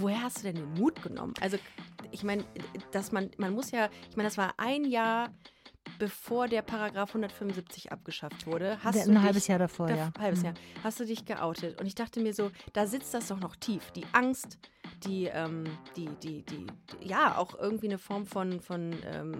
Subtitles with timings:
[0.00, 1.34] woher hast du denn den Mut genommen?
[1.40, 1.58] Also,
[2.10, 2.44] ich meine,
[2.92, 5.30] dass man, man muss ja, ich meine, das war ein Jahr
[5.98, 8.78] bevor der Paragraph 175 abgeschafft wurde.
[8.82, 10.12] Hast ein du halbes dich, Jahr davor, da, ja.
[10.18, 10.46] Halbes mhm.
[10.46, 10.54] Jahr.
[10.82, 11.80] Hast du dich geoutet?
[11.80, 13.90] Und ich dachte mir so, da sitzt das doch noch tief.
[13.92, 14.58] Die Angst,
[15.04, 15.64] die, ähm,
[15.96, 19.34] die, die, die, die, ja, auch irgendwie eine Form von, von ähm,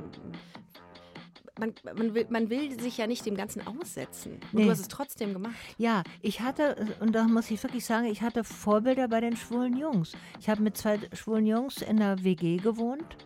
[1.58, 4.34] man, man, will, man will sich ja nicht dem Ganzen aussetzen.
[4.34, 4.64] Und nee.
[4.64, 5.54] du hast es trotzdem gemacht.
[5.78, 9.76] Ja, ich hatte, und da muss ich wirklich sagen, ich hatte Vorbilder bei den schwulen
[9.76, 10.12] Jungs.
[10.38, 13.16] Ich habe mit zwei schwulen Jungs in der WG gewohnt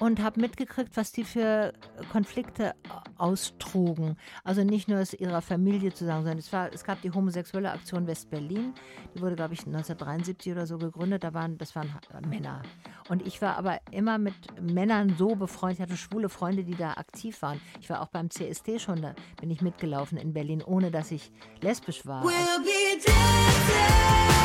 [0.00, 1.72] und habe mitgekriegt, was die für
[2.12, 2.74] Konflikte
[3.16, 4.16] austrugen.
[4.44, 7.70] Also nicht nur aus ihrer Familie zu sagen, sondern es, war, es gab die homosexuelle
[7.70, 8.74] Aktion West-Berlin.
[9.14, 11.24] Die wurde, glaube ich, 1973 oder so gegründet.
[11.24, 11.92] Da waren, das waren
[12.28, 12.62] Männer.
[13.08, 15.78] Und ich war aber immer mit Männern so befreundet.
[15.78, 17.60] Ich hatte schwule Freunde, die da aktiv waren.
[17.80, 21.32] Ich war auch beim CSD schon, da bin ich mitgelaufen in Berlin, ohne dass ich
[21.60, 22.24] lesbisch war.
[22.24, 24.37] We'll be dancing.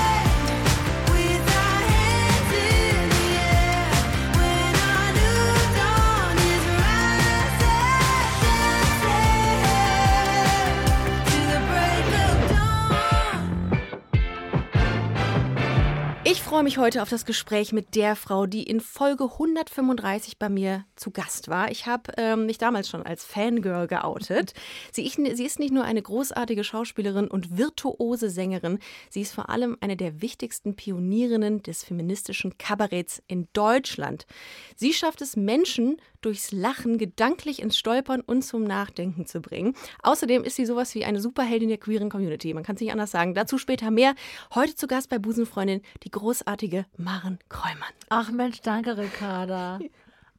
[16.53, 20.85] Freue mich heute auf das Gespräch mit der Frau, die in Folge 135 bei mir
[20.95, 21.71] zu Gast war.
[21.71, 24.53] Ich habe ähm, mich damals schon als Fangirl geoutet.
[24.91, 28.77] Sie, ich, sie ist nicht nur eine großartige Schauspielerin und virtuose Sängerin,
[29.09, 34.27] sie ist vor allem eine der wichtigsten Pionierinnen des feministischen Kabaretts in Deutschland.
[34.75, 39.75] Sie schafft es, Menschen durchs Lachen gedanklich ins Stolpern und zum Nachdenken zu bringen.
[40.01, 42.53] Außerdem ist sie sowas wie eine Superheldin der queeren Community.
[42.53, 43.33] Man kann es nicht anders sagen.
[43.33, 44.15] Dazu später mehr.
[44.53, 47.93] Heute zu Gast bei Busenfreundin die großartige Maren Kräumann.
[48.09, 49.79] Ach Mensch, danke Ricarda.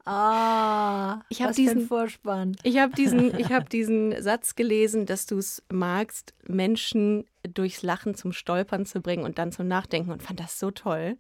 [0.06, 2.56] Ah, ich habe diesen Vorspann.
[2.62, 8.14] Ich habe diesen, ich habe diesen Satz gelesen, dass du es magst, Menschen durchs Lachen
[8.14, 11.16] zum Stolpern zu bringen und dann zum Nachdenken und fand das so toll.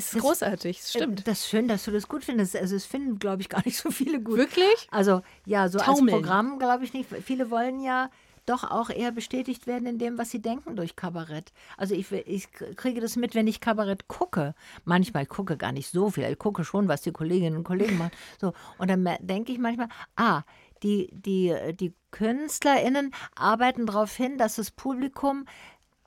[0.00, 1.26] Es ist großartig, es stimmt.
[1.26, 2.56] Das ist schön, dass du das gut findest.
[2.56, 4.38] Also es finden, glaube ich, gar nicht so viele gut.
[4.38, 4.88] Wirklich?
[4.90, 6.14] Also ja, so Taumeln.
[6.14, 7.08] als Programm glaube ich nicht.
[7.24, 8.10] Viele wollen ja
[8.46, 11.52] doch auch eher bestätigt werden in dem, was sie denken durch Kabarett.
[11.76, 14.54] Also ich, ich kriege das mit, wenn ich Kabarett gucke.
[14.84, 16.24] Manchmal, ich gucke gar nicht so viel.
[16.24, 18.12] Ich gucke schon, was die Kolleginnen und Kollegen machen.
[18.40, 20.42] So, und dann denke ich manchmal, ah,
[20.82, 25.44] die, die, die KünstlerInnen arbeiten darauf hin, dass das Publikum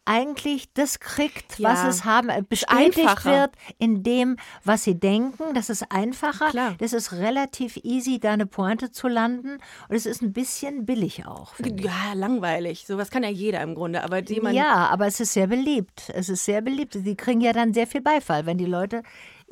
[0.06, 1.70] eigentlich das kriegt, ja.
[1.70, 5.54] was es haben, äh, bestätigt wird in dem, was sie denken.
[5.54, 6.50] Das ist einfacher.
[6.50, 6.76] Klar.
[6.80, 9.60] Das ist relativ easy, da eine Pointe zu landen.
[9.88, 11.54] Und es ist ein bisschen billig auch.
[11.60, 12.86] Ja, langweilig.
[12.86, 14.04] Sowas kann ja jeder im Grunde.
[14.04, 14.22] Aber
[14.52, 16.12] ja, aber es ist sehr beliebt.
[16.14, 16.94] Es ist sehr beliebt.
[16.94, 19.04] Sie kriegen ja dann sehr viel Beifall, wenn die Leute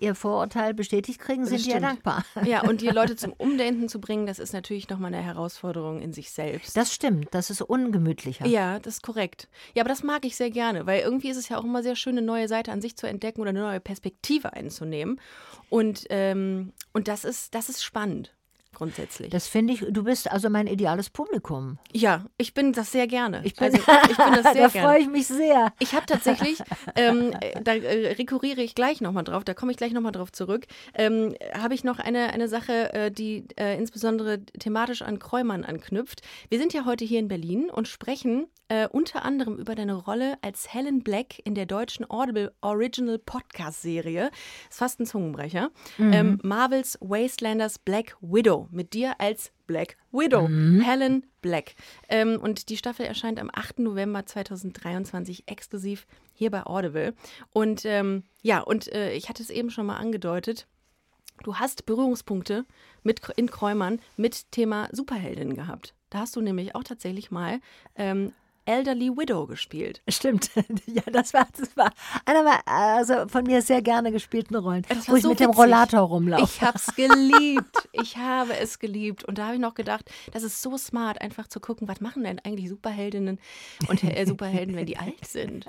[0.01, 2.25] ihr Vorurteil bestätigt kriegen, sind die ja dankbar.
[2.45, 6.13] Ja, und die Leute zum Umdenken zu bringen, das ist natürlich nochmal eine Herausforderung in
[6.13, 6.75] sich selbst.
[6.75, 8.45] Das stimmt, das ist ungemütlicher.
[8.45, 9.47] Ja, das ist korrekt.
[9.73, 11.95] Ja, aber das mag ich sehr gerne, weil irgendwie ist es ja auch immer sehr
[11.95, 15.19] schön, eine neue Seite an sich zu entdecken oder eine neue Perspektive einzunehmen.
[15.69, 18.33] Und, ähm, und das, ist, das ist spannend
[18.73, 19.29] grundsätzlich.
[19.29, 21.77] Das finde ich, du bist also mein ideales Publikum.
[21.93, 23.41] Ja, ich bin das sehr gerne.
[23.43, 23.77] Ich bin, also,
[24.09, 25.73] ich bin das sehr da freue ich mich sehr.
[25.79, 26.59] Ich habe tatsächlich,
[26.95, 27.31] ähm,
[27.63, 31.35] da äh, rekurriere ich gleich nochmal drauf, da komme ich gleich nochmal drauf zurück, ähm,
[31.53, 36.21] habe ich noch eine, eine Sache, äh, die äh, insbesondere thematisch an Kräumann anknüpft.
[36.49, 40.37] Wir sind ja heute hier in Berlin und sprechen äh, unter anderem über deine Rolle
[40.41, 44.31] als Helen Black in der deutschen Audible Original Podcast-Serie.
[44.69, 45.71] Ist fast ein Zungenbrecher.
[45.97, 46.13] Mhm.
[46.13, 48.69] Ähm, Marvels Wastelanders Black Widow.
[48.71, 50.79] Mit dir als Black Widow, mhm.
[50.79, 51.75] Helen Black.
[52.07, 53.79] Ähm, und die Staffel erscheint am 8.
[53.79, 57.13] November 2023 exklusiv hier bei Audible.
[57.51, 60.65] Und ähm, ja, und äh, ich hatte es eben schon mal angedeutet.
[61.43, 62.65] Du hast Berührungspunkte
[63.03, 65.93] mit in Kräumern mit Thema Superheldin gehabt.
[66.09, 67.59] Da hast du nämlich auch tatsächlich mal
[67.95, 68.33] ähm,
[68.65, 70.01] Elderly Widow gespielt.
[70.07, 70.51] Stimmt.
[70.85, 71.91] Ja, das war, das war
[72.25, 75.47] einer meiner, also von mir sehr gerne gespielten Rollen, wo ich so mit witzig.
[75.47, 76.43] dem Rollator rumlaufe.
[76.43, 77.89] Ich habe es geliebt.
[77.93, 79.23] Ich habe es geliebt.
[79.23, 82.23] Und da habe ich noch gedacht, das ist so smart, einfach zu gucken, was machen
[82.23, 83.39] denn eigentlich Superheldinnen
[83.87, 85.67] und äh, Superhelden, wenn die alt sind?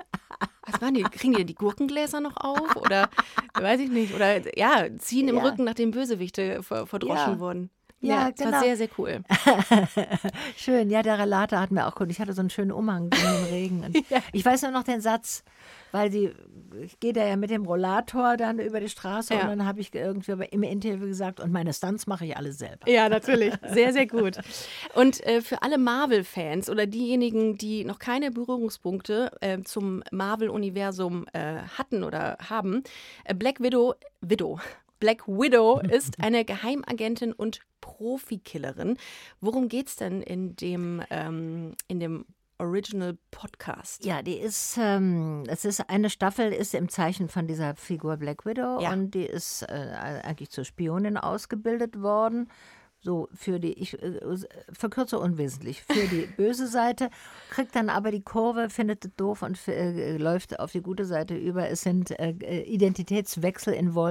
[0.65, 1.03] Was machen die?
[1.03, 2.75] Kriegen die die Gurkengläser noch auf?
[2.75, 3.09] Oder
[3.53, 4.13] weiß ich nicht.
[4.13, 5.43] Oder ja, ziehen im ja.
[5.43, 7.39] Rücken, nachdem Bösewichte verdroschen ja.
[7.39, 7.69] wurden.
[8.03, 8.51] Ja, ja das genau.
[8.51, 9.23] war sehr, sehr cool.
[10.57, 12.11] Schön, ja, der Relator hat mir auch gut.
[12.11, 13.93] Ich hatte so einen schönen Umhang im Regen.
[14.09, 14.19] ja.
[14.33, 15.43] Ich weiß nur noch den Satz,
[15.93, 16.33] weil sie,
[16.81, 19.43] ich gehe da ja mit dem Rollator dann über die Straße ja.
[19.43, 22.89] und dann habe ich irgendwie im Interview gesagt, und meine Stunts mache ich alle selber.
[22.89, 23.53] Ja, natürlich.
[23.69, 24.37] Sehr, sehr gut.
[24.95, 31.61] Und äh, für alle Marvel-Fans oder diejenigen, die noch keine Berührungspunkte äh, zum Marvel-Universum äh,
[31.77, 32.83] hatten oder haben,
[33.23, 34.59] äh, Black Widow, Widow,
[34.99, 37.61] Black Widow ist eine Geheimagentin und
[37.93, 38.97] Profikillerin.
[39.39, 42.25] Worum geht es denn in dem, ähm, in dem
[42.59, 44.05] Original Podcast.
[44.05, 48.45] Ja, die ist, ähm, es ist eine Staffel, ist im Zeichen von dieser Figur Black
[48.45, 48.93] Widow ja.
[48.93, 49.73] und die ist äh,
[50.23, 52.47] eigentlich zur Spionin ausgebildet worden
[53.03, 54.19] so für die, ich äh,
[54.71, 57.09] verkürze unwesentlich, für die böse Seite,
[57.49, 61.35] kriegt dann aber die Kurve, findet es doof und äh, läuft auf die gute Seite
[61.35, 61.69] über.
[61.69, 64.03] Es sind äh, Identitätswechsel involviert,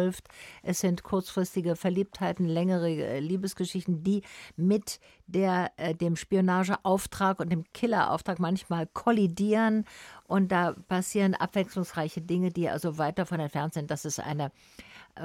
[0.62, 4.22] es sind kurzfristige Verliebtheiten, längere äh, Liebesgeschichten, die
[4.56, 9.86] mit der, äh, dem Spionageauftrag und dem Killerauftrag manchmal kollidieren
[10.24, 14.50] und da passieren abwechslungsreiche Dinge, die also weit davon entfernt sind, dass es eine äh,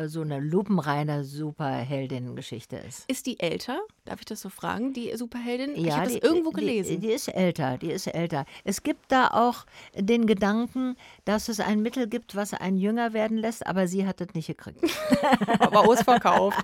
[0.08, 3.10] so eine lupenreine Superheldinnen-Geschichte ist.
[3.10, 3.80] Ist die älter?
[4.06, 5.76] Darf ich das so fragen, die Superheldin?
[5.76, 7.00] Ja, ich habe das irgendwo gelesen.
[7.00, 8.46] Die, die, ist älter, die ist älter.
[8.64, 13.38] Es gibt da auch den Gedanken, dass es ein Mittel gibt, was einen jünger werden
[13.38, 14.80] lässt, aber sie hat das nicht gekriegt.
[15.60, 16.58] aber ausverkauft.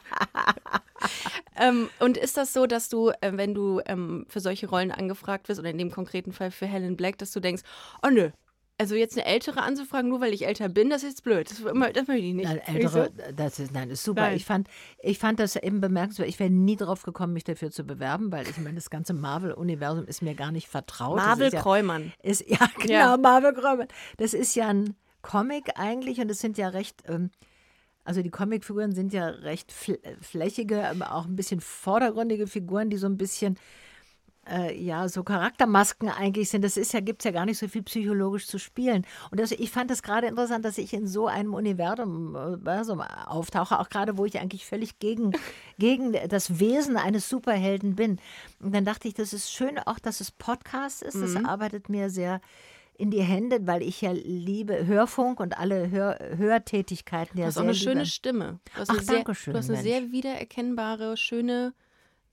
[1.57, 5.47] ähm, und ist das so, dass du, äh, wenn du ähm, für solche Rollen angefragt
[5.47, 7.63] wirst, oder in dem konkreten Fall für Helen Black, dass du denkst,
[8.05, 8.31] oh nö,
[8.83, 11.49] also jetzt eine ältere anzufragen, nur weil ich älter bin, das ist jetzt blöd.
[11.49, 12.43] Das, das möchte ich nicht.
[12.43, 14.33] Nein, ältere, das ist, nein, das ist super.
[14.33, 14.67] Ich fand,
[15.01, 16.27] ich fand das eben bemerkenswert.
[16.27, 20.05] Ich wäre nie drauf gekommen, mich dafür zu bewerben, weil ich meine, das ganze Marvel-Universum
[20.05, 21.15] ist mir gar nicht vertraut.
[21.15, 22.11] Marvel Kräumann.
[22.21, 23.17] Ja, ist, ja, genau, ja.
[23.17, 23.87] Marvel Kräumann.
[24.17, 27.03] Das ist ja ein Comic eigentlich und es sind ja recht.
[27.07, 27.31] Ähm,
[28.03, 33.07] also die Comicfiguren sind ja recht flächige, aber auch ein bisschen vordergründige Figuren, die so
[33.07, 33.57] ein bisschen
[34.49, 36.63] äh, ja so Charaktermasken eigentlich sind.
[36.63, 39.05] Das ist ja, gibt es ja gar nicht so viel psychologisch zu spielen.
[39.31, 43.79] Und das, ich fand es gerade interessant, dass ich in so einem Universum, Universum auftauche,
[43.79, 45.31] auch gerade wo ich eigentlich völlig gegen,
[45.79, 48.19] gegen das Wesen eines Superhelden bin.
[48.59, 51.21] Und dann dachte ich, das ist schön auch, dass es Podcast ist.
[51.21, 51.45] Das mhm.
[51.45, 52.41] arbeitet mir sehr
[52.95, 57.39] in die Hände, weil ich ja liebe Hörfunk und alle Hör Hörtätigkeiten.
[57.39, 58.59] Du hast auch eine schöne Stimme.
[58.65, 61.73] Du hast, Ach, eine, sehr, du hast eine sehr wiedererkennbare, schöne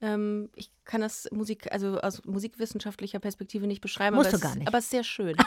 [0.03, 4.55] ähm, ich kann das Musik, also aus musikwissenschaftlicher Perspektive nicht beschreiben, Musst aber, du gar
[4.57, 4.69] nicht.
[4.69, 5.37] aber es ist sehr schön.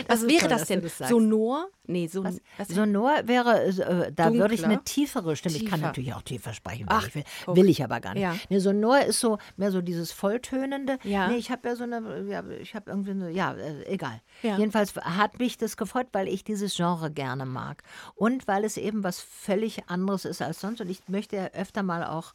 [0.06, 0.82] was wäre toll, das denn?
[0.82, 1.68] Das Sonor?
[1.86, 5.54] Nee, so, was, was Sonor wäre, äh, da würde ich eine tiefere Stimme.
[5.54, 5.64] Tiefer.
[5.64, 8.22] Ich kann natürlich auch tiefer sprechen, Ach, ich will, will, ich aber gar nicht.
[8.22, 8.36] Ja.
[8.48, 10.98] Nee, Sonor ist so mehr so dieses Volltönende.
[11.02, 11.28] Ja.
[11.28, 14.20] Nee, ich habe ja so eine, ja, ich habe irgendwie eine, ja, äh, egal.
[14.42, 14.56] Ja.
[14.56, 17.82] Jedenfalls hat mich das gefreut, weil ich dieses Genre gerne mag.
[18.14, 20.80] Und weil es eben was völlig anderes ist als sonst.
[20.80, 22.32] Und ich möchte ja öfter mal auch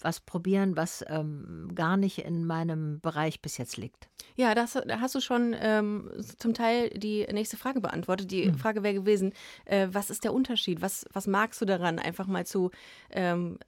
[0.00, 4.08] was probieren, was ähm, gar nicht in meinem Bereich bis jetzt liegt.
[4.34, 8.30] Ja, das, da hast du schon ähm, zum Teil die nächste Frage beantwortet.
[8.30, 8.56] Die mhm.
[8.56, 9.32] Frage wäre gewesen,
[9.64, 10.80] äh, was ist der Unterschied?
[10.80, 12.70] Was, was magst du daran, einfach mal zu
[13.10, 13.58] ähm,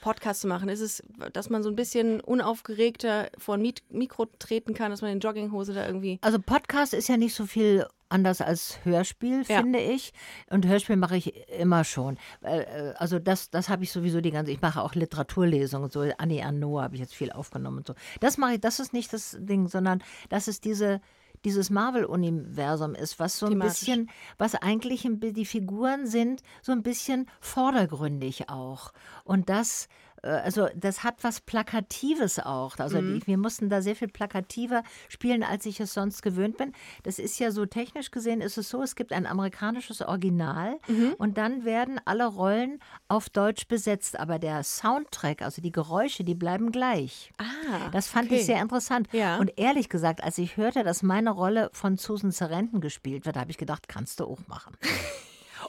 [0.00, 0.68] Podcast zu machen?
[0.68, 1.02] Ist es,
[1.32, 5.74] dass man so ein bisschen unaufgeregter vor ein Mikro treten kann, dass man in Jogginghose
[5.74, 6.18] da irgendwie...
[6.22, 9.60] Also Podcast ist ja nicht so viel anders als Hörspiel, ja.
[9.60, 10.12] finde ich.
[10.50, 12.18] Und Hörspiel mache ich immer schon.
[12.42, 16.44] Äh, also das, das habe ich sowieso die ganze, ich mache auch Literaturlesungen, so Annie
[16.44, 17.94] Arnaud habe ich jetzt viel aufgenommen und so.
[18.20, 21.00] Das mache ich, das ist nicht das Ding, sondern das ist diese,
[21.44, 23.80] dieses Marvel-Universum ist, was so ein Thematisch.
[23.80, 28.92] bisschen, was eigentlich die Figuren sind, so ein bisschen vordergründig auch.
[29.24, 29.88] Und das
[30.22, 32.78] also das hat was Plakatives auch.
[32.78, 33.20] Also mhm.
[33.20, 36.72] die, wir mussten da sehr viel plakativer spielen, als ich es sonst gewöhnt bin.
[37.02, 41.14] Das ist ja so technisch gesehen ist es so, es gibt ein amerikanisches Original mhm.
[41.18, 46.34] und dann werden alle Rollen auf Deutsch besetzt, aber der Soundtrack, also die Geräusche, die
[46.34, 47.32] bleiben gleich.
[47.38, 48.40] Ah, das fand okay.
[48.40, 49.08] ich sehr interessant.
[49.12, 49.38] Ja.
[49.38, 53.50] Und ehrlich gesagt, als ich hörte, dass meine Rolle von Susan Sarandon gespielt wird, habe
[53.50, 54.76] ich gedacht, kannst du auch machen.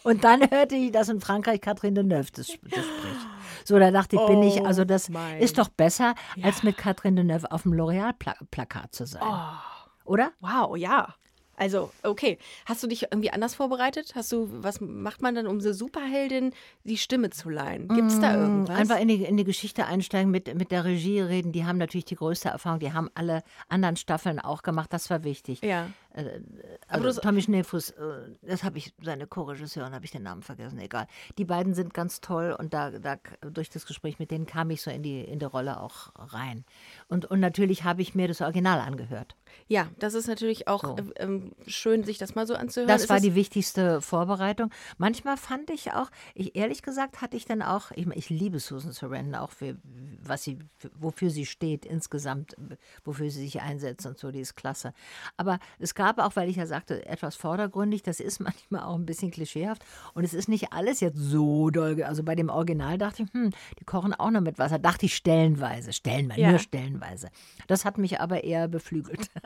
[0.04, 3.28] Und dann hörte ich, dass in Frankreich Catherine Deneuve das, das spricht.
[3.64, 6.46] So, da dachte ich, bin ich, also das oh ist doch besser, ja.
[6.46, 9.24] als mit Catherine Deneuve auf dem L'Oreal-Plakat zu sein.
[9.26, 10.12] Oh.
[10.12, 10.32] Oder?
[10.40, 11.16] Wow, ja.
[11.62, 12.40] Also, okay.
[12.66, 14.14] Hast du dich irgendwie anders vorbereitet?
[14.16, 16.54] Hast du, was macht man dann, um so Superheldin
[16.86, 17.88] die Stimme zu leihen?
[17.88, 18.78] Gibt es da mm, irgendwas?
[18.80, 21.52] Einfach in die, in die Geschichte einsteigen, mit, mit der Regie reden.
[21.52, 22.80] Die haben natürlich die größte Erfahrung.
[22.80, 24.92] Die haben alle anderen Staffeln auch gemacht.
[24.92, 25.62] Das war wichtig.
[25.62, 25.86] Ja.
[26.14, 26.42] Äh,
[26.88, 28.04] also Aber Tommy Schneefuß, äh,
[28.42, 31.08] das habe ich, seine Co-Regisseurin, habe ich den Namen vergessen, egal.
[31.38, 34.82] Die beiden sind ganz toll und da, da durch das Gespräch mit denen kam ich
[34.82, 36.66] so in die, in die Rolle auch rein.
[37.08, 39.36] Und, und natürlich habe ich mir das Original angehört.
[39.68, 40.98] Ja, das ist natürlich auch so.
[40.98, 42.88] äh, ähm, schön, sich das mal so anzuhören.
[42.88, 44.70] Das ist war die wichtigste Vorbereitung.
[44.98, 48.92] Manchmal fand ich auch, ich, ehrlich gesagt, hatte ich dann auch, ich, ich liebe Susan
[48.92, 49.78] Sarandon auch für
[50.24, 50.60] was sie,
[51.00, 52.56] wofür sie steht insgesamt,
[53.04, 54.94] wofür sie sich einsetzt und so, die ist klasse.
[55.38, 59.06] Aber es gab auch, weil ich ja sagte, etwas vordergründig, das ist manchmal auch ein
[59.06, 62.02] bisschen klischeehaft und es ist nicht alles jetzt so doll.
[62.04, 64.80] Also bei dem Original dachte ich, hm, die kochen auch noch mit Wasser.
[64.80, 66.50] Dachte ich stellenweise, stellenweise, ja.
[66.50, 67.30] nur stellenweise.
[67.68, 69.30] Das hat mich aber eher beflügelt.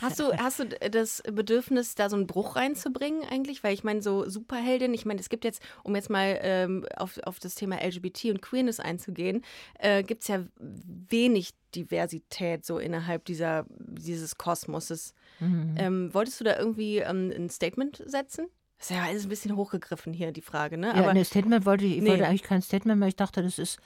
[0.00, 3.64] Hast du, hast du das Bedürfnis, da so einen Bruch reinzubringen eigentlich?
[3.64, 7.18] Weil ich meine, so Superheldin, ich meine, es gibt jetzt, um jetzt mal ähm, auf,
[7.24, 9.42] auf das Thema LGBT und Queerness einzugehen,
[9.78, 15.14] äh, gibt es ja wenig Diversität so innerhalb dieser, dieses Kosmoses.
[15.40, 15.74] Mhm.
[15.76, 18.48] Ähm, wolltest du da irgendwie ähm, ein Statement setzen?
[18.78, 20.88] Das ist ja alles ein bisschen hochgegriffen hier, die Frage, ne?
[20.96, 22.10] Ja, ein Statement wollte ich, ich nee.
[22.10, 23.78] wollte eigentlich kein Statement, weil ich dachte, das ist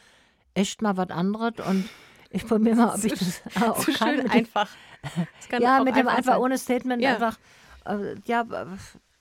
[0.54, 1.88] echt mal was anderes und
[2.30, 4.16] ich probiere mal, ob ich das auch so kann.
[4.16, 4.68] Schön einfach.
[5.58, 6.42] ja, mit dem einfach sein.
[6.42, 7.14] ohne Statement ja.
[7.14, 7.38] einfach,
[7.86, 8.46] äh, ja,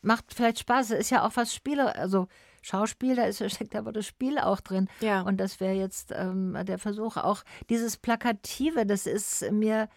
[0.02, 0.92] macht vielleicht Spaß.
[0.92, 2.28] Es ist ja auch was Spiele, also
[2.62, 4.88] Schauspiel, da ist, steckt aber das Spiel auch drin.
[5.02, 5.22] Ja.
[5.22, 7.18] Und das wäre jetzt ähm, der Versuch.
[7.18, 9.90] Auch dieses Plakative, das ist mir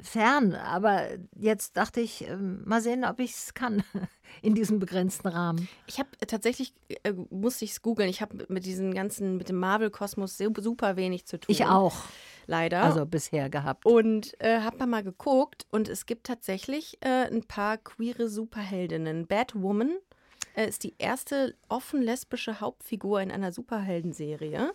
[0.00, 0.54] fern.
[0.54, 3.82] Aber jetzt dachte ich, ähm, mal sehen, ob ich es kann
[4.42, 5.68] in diesem begrenzten Rahmen.
[5.86, 9.56] Ich habe tatsächlich, äh, musste ich es googeln, ich habe mit diesem ganzen, mit dem
[9.56, 11.52] Marvel-Kosmos super wenig zu tun.
[11.52, 11.96] Ich auch.
[12.46, 12.82] Leider.
[12.82, 13.84] Also bisher gehabt.
[13.84, 19.26] Und äh, habe mal geguckt und es gibt tatsächlich äh, ein paar queere Superheldinnen.
[19.26, 19.98] Batwoman
[20.54, 24.72] äh, ist die erste offen lesbische Hauptfigur in einer Superheldenserie.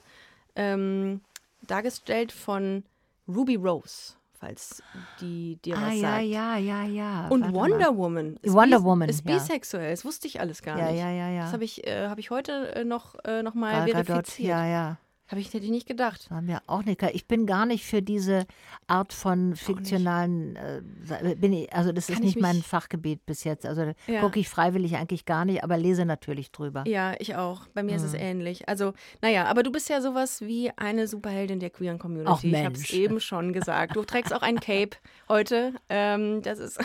[0.55, 1.21] Ähm,
[1.65, 2.83] dargestellt von
[3.27, 4.13] Ruby Rose
[4.43, 4.83] falls
[5.21, 6.23] die dir ah, was ja, sagt.
[6.25, 7.27] ja, ja, ja.
[7.29, 7.97] Und Warte Wonder mal.
[7.97, 9.91] Woman ist, Wonder Woman, ist bisexuell.
[9.91, 10.99] Das wusste ich alles gar ja, nicht.
[10.99, 11.43] Ja, ja, ja.
[11.43, 14.49] Das habe ich, äh, hab ich heute äh, noch, äh, noch mal Gal verifiziert.
[14.49, 14.97] ja, ja.
[15.33, 16.29] Habe ich hätte ich nicht gedacht.
[16.29, 17.01] Haben wir auch nicht.
[17.01, 18.45] Ich bin gar nicht für diese
[18.85, 20.55] Art von fiktionalen.
[20.55, 23.65] Äh, bin ich, also das Kann ist nicht mein Fachgebiet bis jetzt.
[23.65, 24.21] Also ja.
[24.21, 26.83] gucke ich freiwillig eigentlich gar nicht, aber lese natürlich drüber.
[26.85, 27.65] Ja, ich auch.
[27.73, 27.97] Bei mir mhm.
[27.97, 28.19] ist es mhm.
[28.19, 28.69] ähnlich.
[28.69, 32.29] Also naja, aber du bist ja sowas wie eine Superheldin der queeren Community.
[32.29, 33.95] Auch ich habe es eben schon gesagt.
[33.95, 34.97] Du trägst auch ein Cape
[35.29, 35.73] heute.
[35.89, 36.79] Ähm, das ist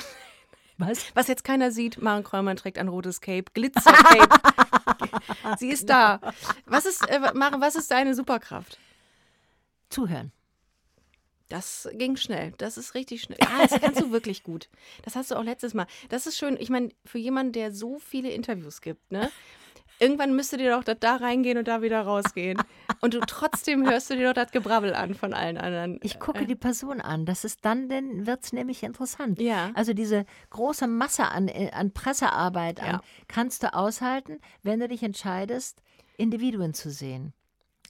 [0.78, 1.04] was?
[1.14, 4.40] Was jetzt keiner sieht, Maren Kräumann trägt ein rotes Cape, Glitzer-Cape.
[5.58, 6.20] Sie ist da.
[6.66, 8.78] Was ist, äh, Maren, was ist deine Superkraft?
[9.90, 10.32] Zuhören.
[11.48, 12.52] Das ging schnell.
[12.58, 13.38] Das ist richtig schnell.
[13.48, 14.68] Ah, das kannst du wirklich gut.
[15.02, 15.86] Das hast du auch letztes Mal.
[16.10, 16.56] Das ist schön.
[16.60, 19.30] Ich meine, für jemanden, der so viele Interviews gibt, ne?
[20.00, 22.62] Irgendwann müsste dir doch da reingehen und da wieder rausgehen.
[23.00, 25.98] Und du trotzdem hörst du dir doch das Gebrabbel an von allen anderen.
[26.02, 27.26] Ich gucke die Person an.
[27.26, 29.40] Das ist dann, dann wird es nämlich interessant.
[29.40, 29.70] Ja.
[29.74, 32.84] Also diese große Masse an, äh, an Pressearbeit ja.
[32.84, 35.82] an, kannst du aushalten, wenn du dich entscheidest,
[36.16, 37.32] Individuen zu sehen.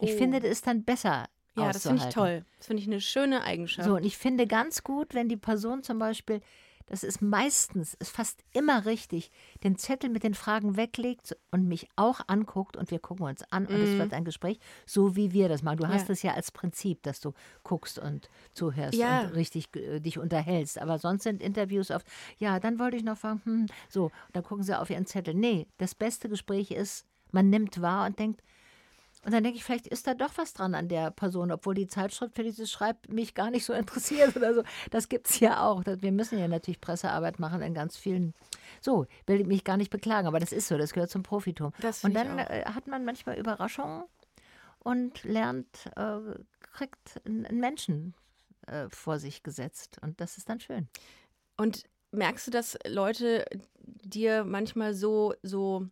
[0.00, 0.18] Ich oh.
[0.18, 1.26] finde, das ist dann besser.
[1.56, 2.44] Ja, das finde ich toll.
[2.58, 3.86] Das finde ich eine schöne Eigenschaft.
[3.86, 6.40] So, und ich finde ganz gut, wenn die Person zum Beispiel
[6.88, 9.30] das ist meistens, ist fast immer richtig,
[9.62, 13.66] den Zettel mit den Fragen weglegt und mich auch anguckt und wir gucken uns an
[13.66, 13.82] und mm.
[13.82, 13.98] es mhm.
[13.98, 15.78] wird ein Gespräch, so wie wir das machen.
[15.78, 15.90] Du ja.
[15.90, 19.22] hast es ja als Prinzip, dass du guckst und zuhörst ja.
[19.22, 20.78] und richtig äh, dich unterhältst.
[20.78, 22.06] Aber sonst sind Interviews oft,
[22.38, 25.34] ja, dann wollte ich noch fragen, hm, so, dann gucken sie auf ihren Zettel.
[25.34, 28.42] Nee, das beste Gespräch ist, man nimmt wahr und denkt,
[29.24, 31.88] und dann denke ich, vielleicht ist da doch was dran an der Person, obwohl die
[31.88, 34.62] Zeitschrift, für dieses Schreibt, mich gar nicht so interessiert oder so.
[34.90, 35.82] Das gibt es ja auch.
[35.84, 38.34] Wir müssen ja natürlich Pressearbeit machen in ganz vielen.
[38.80, 41.72] So, will ich mich gar nicht beklagen, aber das ist so, das gehört zum Profitum.
[42.02, 44.04] und dann äh, hat man manchmal Überraschungen
[44.78, 46.18] und lernt, äh,
[46.60, 48.14] kriegt einen Menschen
[48.66, 49.98] äh, vor sich gesetzt.
[50.00, 50.88] Und das ist dann schön.
[51.56, 53.44] Und merkst du, dass Leute
[53.82, 55.88] dir manchmal so, so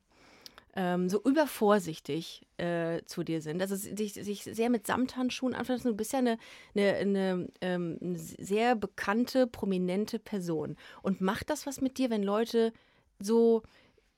[0.76, 3.60] ähm, so übervorsichtig äh, zu dir sind.
[3.62, 5.88] Also sich, sich sehr mit Samthandschuhen anfassen.
[5.88, 6.38] Du bist ja eine,
[6.74, 10.76] eine, eine, ähm, eine sehr bekannte, prominente Person.
[11.02, 12.72] Und macht das was mit dir, wenn Leute
[13.18, 13.62] so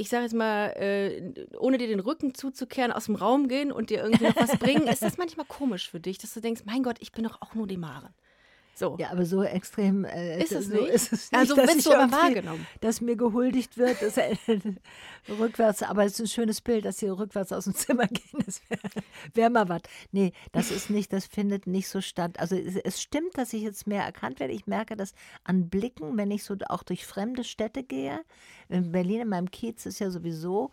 [0.00, 3.90] ich sage jetzt mal, äh, ohne dir den Rücken zuzukehren, aus dem Raum gehen und
[3.90, 6.84] dir irgendwie noch was bringen, ist das manchmal komisch für dich, dass du denkst, mein
[6.84, 8.14] Gott, ich bin doch auch nur die Maren.
[8.78, 8.96] So.
[9.00, 10.88] Ja, aber so extrem äh, ist, es so nicht?
[10.90, 11.40] ist es nicht.
[11.40, 12.64] Also wird so wahrgenommen.
[12.80, 14.38] Dass mir gehuldigt wird, dass er,
[15.28, 18.44] rückwärts, aber es ist ein schönes Bild, dass sie rückwärts aus dem Zimmer gehen.
[18.46, 18.80] Das wäre
[19.34, 19.82] wär mal was.
[20.12, 22.38] Nee, das ist nicht, das findet nicht so statt.
[22.38, 24.52] Also es, es, stimmt, dass ich jetzt mehr erkannt werde.
[24.52, 28.20] Ich merke das an Blicken, wenn ich so auch durch fremde Städte gehe.
[28.68, 30.70] In Berlin, in meinem Kiez ist ja sowieso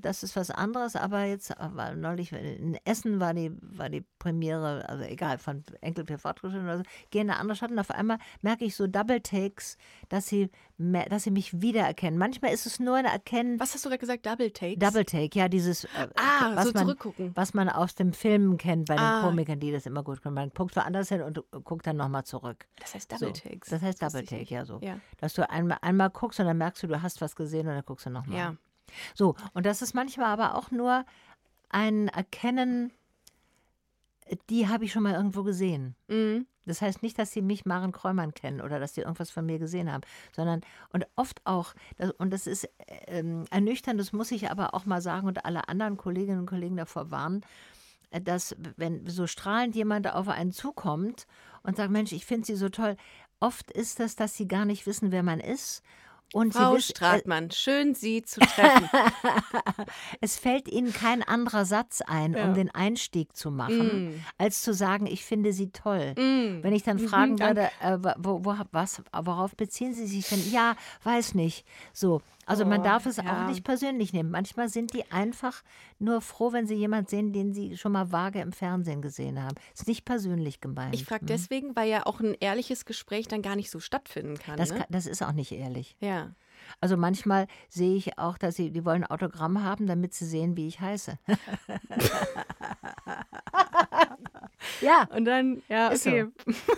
[0.00, 4.88] das ist was anderes, aber jetzt war neulich in Essen war die, war die Premiere,
[4.88, 7.90] also egal, von Enkel für Fortgeschritten oder so, gehe in eine andere Stadt und auf
[7.90, 9.76] einmal merke ich so Double Takes,
[10.08, 12.18] dass sie, dass sie mich wiedererkennen.
[12.18, 13.60] Manchmal ist es nur ein Erkennen.
[13.60, 14.78] Was hast du gerade gesagt, Double Takes?
[14.78, 17.32] Double Take, ja, dieses, äh, ah, was, so man, zurückgucken.
[17.34, 19.22] was man aus dem Film kennt bei den ah.
[19.22, 20.34] Komikern, die das immer gut können.
[20.34, 22.66] Man guckt woanders hin und guckt dann nochmal zurück.
[22.78, 23.68] Das heißt Double so, Takes.
[23.70, 24.78] Das heißt Double Take, ja so.
[24.82, 24.98] Ja.
[25.18, 27.84] Dass du einmal, einmal guckst und dann merkst du, du hast was gesehen und dann
[27.84, 28.38] guckst du nochmal.
[28.38, 28.56] Ja.
[29.14, 31.04] So, und das ist manchmal aber auch nur
[31.68, 32.92] ein Erkennen,
[34.50, 35.94] die habe ich schon mal irgendwo gesehen.
[36.08, 36.46] Mhm.
[36.66, 39.58] Das heißt nicht, dass sie mich Maren Kräumann kennen oder dass sie irgendwas von mir
[39.58, 40.02] gesehen haben,
[40.32, 40.62] sondern
[40.92, 42.68] und oft auch, das, und das ist
[43.06, 46.76] ähm, ernüchternd, das muss ich aber auch mal sagen und alle anderen Kolleginnen und Kollegen
[46.76, 47.42] davor warnen,
[48.10, 51.28] äh, dass wenn so strahlend jemand auf einen zukommt
[51.62, 52.96] und sagt, Mensch, ich finde sie so toll,
[53.38, 55.82] oft ist das, dass sie gar nicht wissen, wer man ist.
[56.32, 58.88] Und Frau wissen, Stratmann, schön Sie zu treffen.
[60.20, 62.44] es fällt ihnen kein anderer Satz ein, Ja.
[62.46, 64.24] um den Einstieg zu machen, Mm.
[64.36, 66.12] als zu sagen, ich finde sie toll.
[66.18, 66.62] Mm.
[66.62, 67.70] Wenn ich dann Mhm, fragen danke.
[67.80, 70.50] würde, äh, wo, wo, was, worauf beziehen Sie sich denn?
[70.50, 71.64] Ja, weiß nicht.
[71.92, 72.20] So.
[72.46, 73.24] Also man Oh, darf es ja.
[73.44, 74.30] auch nicht persönlich nehmen.
[74.30, 75.62] Manchmal sind die einfach
[75.98, 79.56] nur froh, wenn sie jemanden sehen, den sie schon mal vage im Fernsehen gesehen haben.
[79.74, 80.94] Ist nicht persönlich gemeint.
[80.94, 81.26] Ich frage Hm?
[81.26, 84.56] deswegen, weil ja auch ein ehrliches Gespräch dann gar nicht so stattfinden kann.
[84.56, 84.78] das, ne?
[84.78, 85.96] kann, das ist auch nicht ehrlich.
[86.00, 86.30] ja.
[86.80, 90.56] Also manchmal sehe ich auch, dass sie, die wollen ein Autogramm haben, damit sie sehen,
[90.56, 91.18] wie ich heiße.
[94.80, 96.10] ja, Und dann, ja, Ist so.
[96.10, 96.26] okay.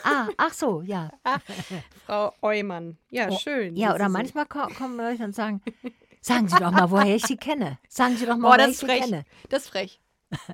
[0.04, 1.10] ah, ach so, ja.
[2.06, 2.96] Frau Eumann.
[3.10, 3.76] Ja, Oh, schön.
[3.76, 5.60] Ja, oder manchmal ko kommen Leute und sagen,
[6.20, 7.78] sagen Sie doch mal, woher ich Sie kenne.
[7.88, 9.00] Sagen Sie doch mal, Boah, woher ich ist Sie frech.
[9.02, 9.24] kenne.
[9.48, 10.00] Das ist frech.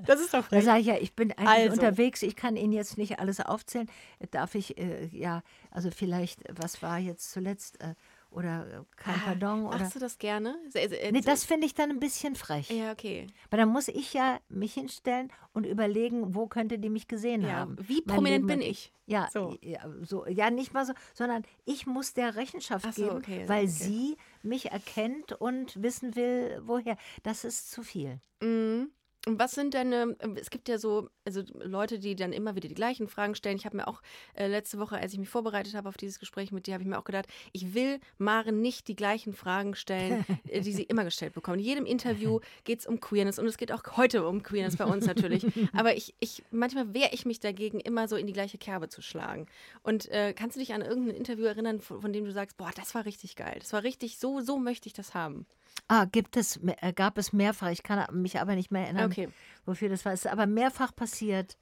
[0.07, 0.65] Das ist doch Da frech.
[0.65, 1.73] sage ich ja, ich bin eigentlich Also.
[1.73, 3.91] unterwegs, ich kann Ihnen jetzt nicht alles aufzählen.
[4.31, 7.95] Darf ich, äh, ja, also vielleicht, was war jetzt zuletzt, äh,
[8.35, 9.79] oder äh, kein Pardon, oder.
[9.79, 10.57] Machst du das gerne?
[10.75, 12.69] Äh, Nee, das finde ich dann ein bisschen frech.
[12.71, 13.27] Ja, okay.
[13.51, 17.53] Weil dann muss ich ja mich hinstellen und überlegen, wo könnte die mich gesehen Ja,
[17.61, 17.77] haben.
[17.89, 18.93] wie Mein prominent Leben- bin ich?
[19.07, 19.57] Ja, So.
[19.63, 23.65] ja, so, ja, nicht mal so, sondern ich muss der Rechenschaft so, geben, okay, weil
[23.65, 23.73] okay.
[23.73, 26.97] sie mich erkennt und wissen will, woher.
[27.23, 28.19] Das ist zu viel.
[28.41, 28.91] Mhm.
[29.27, 32.75] Und was sind deine, es gibt ja so, also Leute, die dann immer wieder die
[32.75, 33.57] gleichen Fragen stellen.
[33.57, 34.03] Ich habe mir auch
[34.35, 36.89] äh, letzte Woche, als ich mich vorbereitet habe auf dieses Gespräch mit dir, habe ich
[36.89, 41.05] mir auch gedacht, ich will Maren nicht die gleichen Fragen stellen, äh, die sie immer
[41.05, 41.59] gestellt bekommt.
[41.59, 44.85] In jedem Interview geht es um Queerness und es geht auch heute um Queerness bei
[44.85, 45.47] uns natürlich.
[45.73, 49.01] Aber ich, ich manchmal wehre ich mich dagegen, immer so in die gleiche Kerbe zu
[49.01, 49.47] schlagen.
[49.83, 52.71] Und äh, kannst du dich an irgendein Interview erinnern, von, von dem du sagst, boah,
[52.77, 53.57] das war richtig geil.
[53.59, 55.47] Das war richtig, so, so möchte ich das haben.
[55.89, 59.29] Ah, gibt es, äh, gab es mehrfach, ich kann mich aber nicht mehr erinnern, Okay.
[59.67, 60.13] wofür das war.
[60.13, 61.59] Es ist aber mehrfach passiert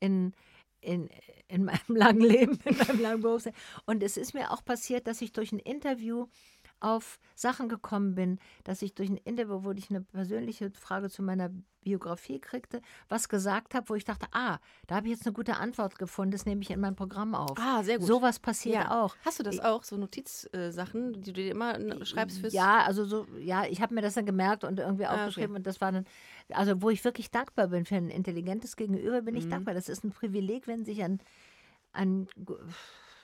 [0.00, 0.32] in,
[0.80, 1.08] in,
[1.48, 3.58] in meinem langen Leben, in meinem langen Berufsleben.
[3.86, 6.26] Und es ist mir auch passiert, dass ich durch ein Interview
[6.82, 11.22] auf Sachen gekommen bin, dass ich durch ein Interview, wo ich eine persönliche Frage zu
[11.22, 11.50] meiner
[11.82, 15.56] Biografie kriegte, was gesagt habe, wo ich dachte, ah, da habe ich jetzt eine gute
[15.56, 17.58] Antwort gefunden, das nehme ich in mein Programm auf.
[17.58, 18.06] Ah, sehr gut.
[18.06, 19.16] Sowas passiert auch.
[19.24, 22.52] Hast du das auch, so Notizsachen, die du dir immer schreibst fürs.
[22.52, 25.20] Ja, also so, ja, ich habe mir das dann gemerkt und irgendwie Ah, okay.
[25.22, 26.04] aufgeschrieben und das war dann,
[26.50, 29.50] also wo ich wirklich dankbar bin für ein intelligentes Gegenüber, bin ich Mhm.
[29.50, 29.74] dankbar.
[29.74, 31.20] Das ist ein Privileg, wenn sich ein,
[31.92, 32.28] ein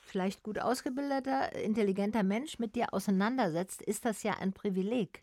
[0.08, 5.22] vielleicht gut ausgebildeter, intelligenter Mensch mit dir auseinandersetzt, ist das ja ein Privileg.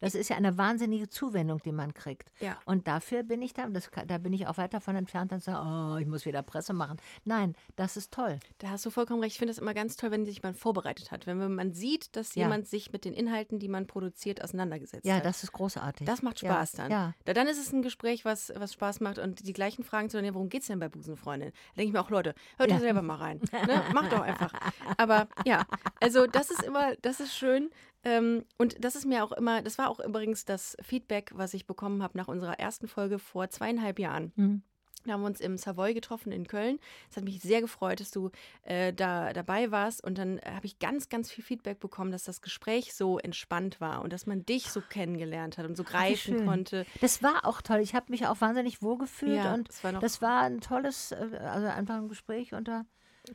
[0.00, 2.30] Das ist ja eine wahnsinnige Zuwendung, die man kriegt.
[2.40, 2.58] Ja.
[2.66, 5.50] Und dafür bin ich da, das, da bin ich auch weit davon entfernt, dann zu
[5.50, 6.98] sagen, oh, ich muss wieder Presse machen.
[7.24, 8.38] Nein, das ist toll.
[8.58, 9.32] Da hast du vollkommen recht.
[9.32, 11.26] Ich finde das immer ganz toll, wenn sich man vorbereitet hat.
[11.26, 12.42] Wenn man sieht, dass Ja.
[12.44, 15.24] jemand sich mit den Inhalten, die man produziert, auseinandergesetzt Ja, hat.
[15.24, 16.06] das ist großartig.
[16.06, 16.90] Das macht Ja, Spaß dann.
[16.90, 17.14] Ja.
[17.24, 20.20] Da, dann ist es ein Gespräch, was, was Spaß macht und die gleichen Fragen zu,
[20.20, 21.50] ja, worum geht es denn bei Busenfreundin?
[21.50, 22.78] Da denke ich mir auch, Leute, hört Ja.
[22.78, 23.40] selber mal rein.
[23.66, 23.82] Ne?
[23.94, 24.52] Macht doch einfach.
[24.96, 25.64] Aber ja,
[26.00, 27.70] also das ist immer, das ist schön.
[28.06, 31.66] Ähm, und das ist mir auch immer, das war auch übrigens das Feedback, was ich
[31.66, 34.32] bekommen habe nach unserer ersten Folge vor zweieinhalb Jahren.
[34.36, 34.62] Mhm.
[35.04, 36.78] Da haben wir uns im Savoy getroffen in Köln.
[37.10, 38.30] Es hat mich sehr gefreut, dass du
[38.62, 40.02] äh, da dabei warst.
[40.02, 43.80] Und dann äh, habe ich ganz, ganz viel Feedback bekommen, dass das Gespräch so entspannt
[43.80, 46.46] war und dass man dich so kennengelernt hat und so greifen schön.
[46.46, 46.86] konnte.
[47.00, 47.78] Das war auch toll.
[47.80, 51.12] Ich habe mich auch wahnsinnig wohlgefühlt Ja, und das war noch das war ein tolles,
[51.12, 52.84] äh, also einfach ein Gespräch unter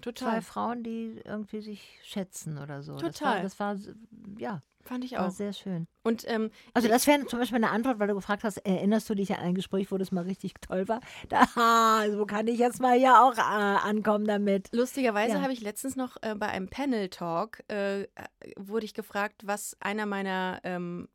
[0.01, 0.29] total.
[0.33, 2.97] zwei Frauen, die irgendwie sich schätzen oder so.
[2.97, 3.41] Total.
[3.41, 3.93] Das war, das war
[4.37, 5.31] ja, Fand ich war auch.
[5.31, 5.87] sehr schön.
[6.03, 9.15] Und ähm, Also das wäre zum Beispiel eine Antwort, weil du gefragt hast, erinnerst du
[9.15, 10.99] dich an ein Gespräch, wo das mal richtig toll war?
[11.29, 14.69] Da, so kann ich jetzt mal hier auch äh, ankommen damit.
[14.73, 15.41] lustigerweise Ja.
[15.41, 18.07] habe ich letztens noch äh, bei einem Panel-Talk, äh,
[18.57, 21.07] wurde ich gefragt, was einer meiner ähm,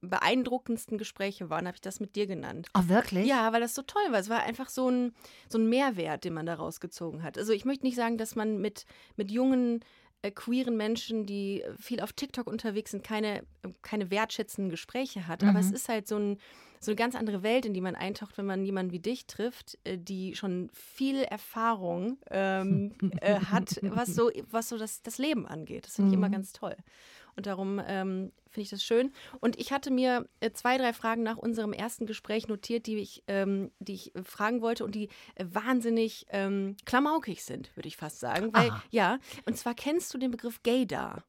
[0.00, 1.60] beeindruckendsten Gespräche war.
[1.60, 2.68] Und habe ich das mit dir genannt.
[2.74, 3.26] Oh, wirklich?
[3.26, 4.18] Ja, weil das so toll war.
[4.18, 5.14] Es war einfach so ein,
[5.48, 7.38] so ein Mehrwert, den man daraus gezogen hat.
[7.38, 8.84] Also ich möchte nicht sagen, dass man mit,
[9.16, 9.80] mit jungen,
[10.22, 13.44] äh, queeren Menschen, die viel auf TikTok unterwegs sind, keine,
[13.82, 15.42] keine wertschätzenden Gespräche hat.
[15.44, 15.74] Aber es Mhm.
[15.74, 16.38] ist halt so, ein,
[16.80, 19.78] so eine ganz andere Welt, in die man eintaucht, wenn man jemanden wie dich trifft,
[19.84, 25.46] äh, die schon viel Erfahrung ähm, äh, hat, was so, was so das, das Leben
[25.46, 25.86] angeht.
[25.86, 26.32] Das finde ich immer Mhm.
[26.32, 26.76] ganz toll.
[27.36, 29.12] Und darum ähm, finde ich das schön.
[29.40, 33.22] Und ich hatte mir äh, zwei, drei Fragen nach unserem ersten Gespräch notiert, die ich,
[33.26, 37.96] ähm, die ich äh, fragen wollte und die äh, wahnsinnig ähm, klamaukig sind, würde ich
[37.96, 38.52] fast sagen.
[38.52, 38.82] Weil, Aha.
[38.90, 41.24] ja, und zwar kennst du den Begriff Gaydar.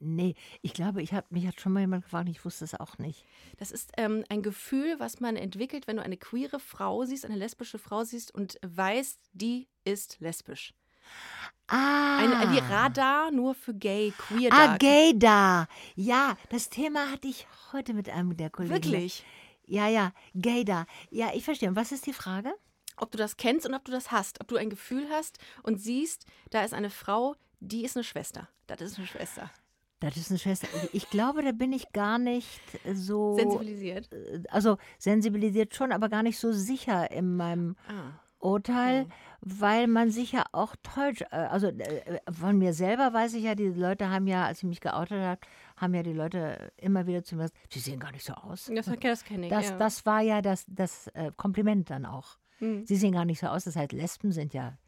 [0.00, 2.98] Nee, ich glaube, ich habe mich hat schon mal jemand gefragt, ich wusste es auch
[2.98, 3.24] nicht.
[3.58, 7.36] Das ist ähm, ein Gefühl, was man entwickelt, wenn du eine queere Frau siehst, eine
[7.36, 10.74] lesbische Frau siehst und weißt, die ist lesbisch.
[11.68, 12.18] Ah.
[12.18, 14.80] Ein, wie Radar nur für gay, queer Ah, Dark.
[14.80, 15.68] Gaydar.
[15.94, 18.74] Ja, das Thema hatte ich heute mit einem der Kollegen.
[18.74, 19.24] Wirklich?
[19.64, 20.86] Ja, ja, Gaydar.
[21.10, 21.68] Ja, ich verstehe.
[21.68, 22.52] Und was ist die Frage?
[22.96, 24.40] ob du das kennst und ob du das hast.
[24.40, 28.48] Ob du ein Gefühl hast und siehst, da ist eine Frau, die ist eine Schwester.
[28.66, 29.50] Das ist eine Schwester.
[30.00, 30.66] Das ist eine Schwester.
[30.92, 32.60] Ich glaube, da bin ich gar nicht
[32.92, 33.36] so.
[33.36, 34.12] Sensibilisiert?
[34.12, 38.18] Äh, also sensibilisiert schon, aber gar nicht so sicher in meinem ah.
[38.40, 39.12] Urteil, oh.
[39.44, 41.22] Weil man sich ja auch täuscht.
[41.30, 44.64] Äh, also äh, von mir selber weiß ich ja, die Leute haben ja, als ich
[44.64, 45.40] mich geoutet habe,
[45.76, 48.70] haben ja die Leute immer wieder zu mir gesagt, sie sehen gar nicht so aus.
[48.74, 49.52] Das, das kenne ich.
[49.52, 49.76] Das, ja.
[49.76, 52.38] das war ja das, das Kompliment dann auch.
[52.58, 52.86] Hm.
[52.86, 53.64] Sie sehen gar nicht so aus.
[53.64, 54.78] Das heißt, Lesben sind ja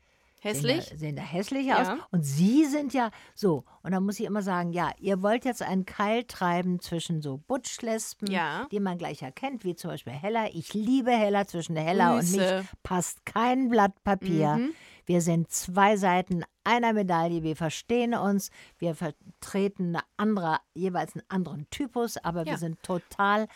[0.44, 0.85] Hässlich?
[0.85, 1.80] Sehen da, sehen da hässlich ja.
[1.80, 1.98] aus.
[2.11, 3.64] Und Sie sind ja so.
[3.83, 7.38] Und da muss ich immer sagen, ja, ihr wollt jetzt einen Keil treiben zwischen so
[7.38, 8.66] Butschlespen, ja.
[8.70, 10.48] die man gleich erkennt, wie zum Beispiel Hella.
[10.52, 11.46] Ich liebe Hella.
[11.46, 12.40] Zwischen Hella Grüße.
[12.40, 14.57] und mich passt kein Blatt Papier.
[14.57, 14.74] Mhm.
[15.07, 17.42] Wir sind zwei Seiten einer Medaille.
[17.42, 18.50] Wir verstehen uns.
[18.78, 22.52] Wir vertreten eine andere, jeweils einen anderen Typus, aber ja.
[22.52, 23.48] wir sind total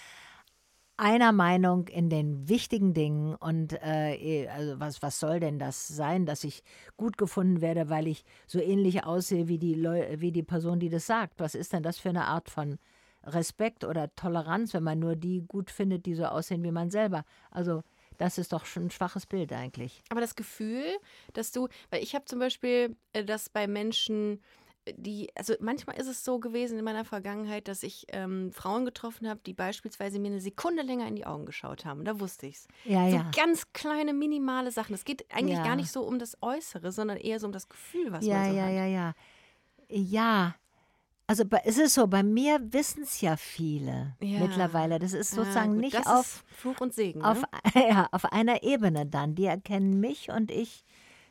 [0.99, 5.87] einer Meinung in den wichtigen Dingen und äh, eh, also was, was soll denn das
[5.87, 6.63] sein, dass ich
[6.97, 10.91] gut gefunden werde, weil ich so ähnlich aussehe wie die, Leu wie die Person, die
[10.91, 11.39] das sagt?
[11.39, 12.79] Was ist denn das für eine Art von
[13.23, 17.25] Respekt oder Toleranz, wenn man nur die gut findet, die so aussehen wie man selber?
[17.51, 17.83] Also
[18.19, 20.03] das ist doch schon ein schwaches Bild eigentlich.
[20.11, 20.85] Aber das Gefühl,
[21.33, 24.41] dass du, weil ich habe zum Beispiel äh, das bei Menschen
[24.97, 29.29] die, also manchmal ist es so gewesen in meiner Vergangenheit, dass ich ähm, Frauen getroffen
[29.29, 32.05] habe, die beispielsweise mir eine Sekunde länger in die Augen geschaut haben.
[32.05, 32.69] Da wusste ich es.
[32.85, 33.31] Ja, so ja.
[33.35, 34.95] ganz kleine, minimale Sachen.
[34.95, 35.65] Es geht eigentlich ja.
[35.65, 38.51] gar nicht so um das Äußere, sondern eher so um das Gefühl, was ja, man
[38.51, 38.71] so ja, hat.
[38.71, 39.15] Ja, ja, ja.
[39.89, 40.55] Ja.
[41.27, 44.41] Also es ist so, bei mir wissen es ja viele ja.
[44.41, 44.99] mittlerweile.
[44.99, 47.23] Das ist sozusagen gut, nicht auf Fluch und Segen.
[47.23, 47.49] Auf, ne?
[47.89, 49.35] ja, auf einer Ebene dann.
[49.35, 50.85] Die erkennen mich und ich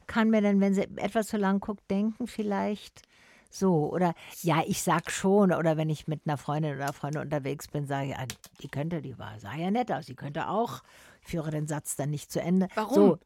[0.06, 3.02] kann mir dann, wenn sie etwas zu lang guckt, denken, vielleicht
[3.50, 7.68] so, oder ja, ich sag schon, oder wenn ich mit einer Freundin oder Freundin unterwegs
[7.68, 8.26] bin, sage ich, ah,
[8.62, 10.82] die könnte, die war, sah ja nett aus, die könnte auch,
[11.22, 12.68] ich führe den Satz dann nicht zu Ende.
[12.76, 12.96] Warum?
[12.96, 13.20] So.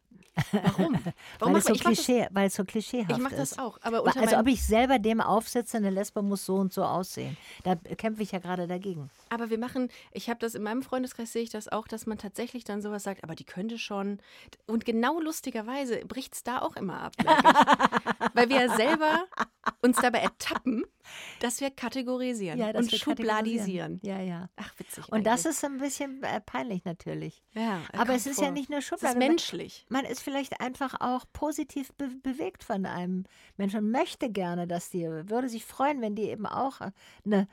[0.52, 0.98] Warum?
[1.40, 3.18] Warum weil, es so Klischee, weil es so klischeehaft ist.
[3.18, 3.78] Ich mache das auch.
[3.82, 7.38] Aber also ob ich selber dem aufsitze, eine Lesbe muss so und so aussehen.
[7.64, 9.10] Da kämpfe ich ja gerade dagegen.
[9.30, 12.18] Aber wir machen, ich habe das in meinem Freundeskreis, sehe ich das auch, dass man
[12.18, 14.20] tatsächlich dann sowas sagt, aber die könnte schon.
[14.68, 17.14] Und genau lustigerweise bricht es da auch immer ab.
[18.34, 19.26] weil wir ja selber
[19.82, 20.84] uns dabei ertappen,
[21.40, 24.00] dass wir kategorisieren ja, und wir schubladisieren.
[24.04, 24.50] Ja, ja.
[24.56, 25.08] Ach, witzig.
[25.08, 25.24] Und eigentlich.
[25.26, 27.44] das ist ein bisschen äh, peinlich natürlich.
[27.54, 28.46] Ja, aber es ist vor.
[28.46, 29.18] ja nicht nur Schublade.
[29.18, 29.86] Es ist menschlich.
[29.90, 33.26] Man ist vielleicht einfach auch positiv be bewegt von einem
[33.58, 36.82] Menschen und möchte gerne, dass die, würde sich freuen, wenn die eben auch
[37.26, 37.48] eine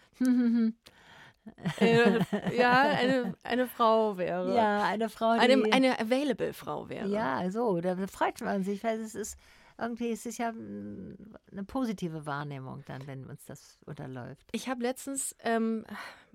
[1.81, 2.19] äh,
[2.59, 4.55] ja, eine, eine Frau wäre.
[4.55, 7.09] Ja, eine Frau, die, eine, eine available Frau wäre.
[7.09, 9.38] Ja, so, da freut man sich, weil es ist
[9.79, 11.17] irgendwie ist es ja mm,
[11.51, 14.47] eine positive Wahrnehmung dann, wenn uns das unterläuft.
[14.53, 15.85] Ich habe letztens, ähm,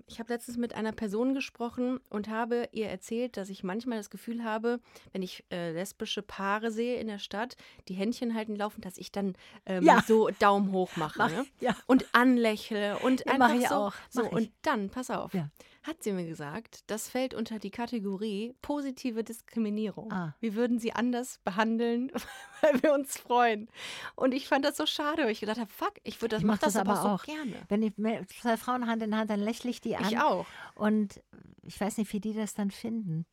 [0.06, 4.10] ich habe letztens mit einer Person gesprochen und habe ihr erzählt, dass ich manchmal das
[4.10, 4.80] Gefühl habe,
[5.12, 7.56] wenn ich äh, lesbische Paare sehe in der Stadt,
[7.88, 9.34] die Händchen halten laufen, dass ich dann
[9.66, 10.02] ähm, ja.
[10.06, 11.44] so Daumen hoch mache Mach, ne?
[11.60, 11.76] ja.
[11.86, 13.74] und anlächle und ja, einfach ich so.
[13.74, 13.94] Auch.
[14.08, 15.34] so und dann, pass auf.
[15.34, 15.50] Ja
[15.84, 20.10] hat sie mir gesagt, das fällt unter die Kategorie positive Diskriminierung.
[20.10, 20.34] Ah.
[20.40, 22.10] Wir würden sie anders behandeln,
[22.62, 23.68] weil wir uns freuen.
[24.16, 26.46] Und ich fand das so schade, weil ich gedacht habe, fuck, ich würde das, ich
[26.46, 27.54] mach das, das aber so auch gerne.
[27.68, 27.92] Wenn ich
[28.40, 30.06] zwei Frauen Hand in Hand, dann lächle ich die an.
[30.06, 30.46] Ich auch.
[30.74, 31.22] Und
[31.62, 33.26] ich weiß nicht, wie die das dann finden.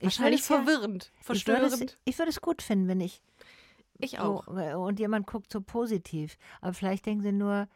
[0.00, 1.66] Wahrscheinlich verwirrend, verstörend.
[1.66, 3.20] Ich würde, es, ich würde es gut finden, wenn ich.
[3.98, 4.46] Ich auch.
[4.46, 6.38] So, und jemand guckt so positiv.
[6.60, 7.68] Aber vielleicht denken sie nur,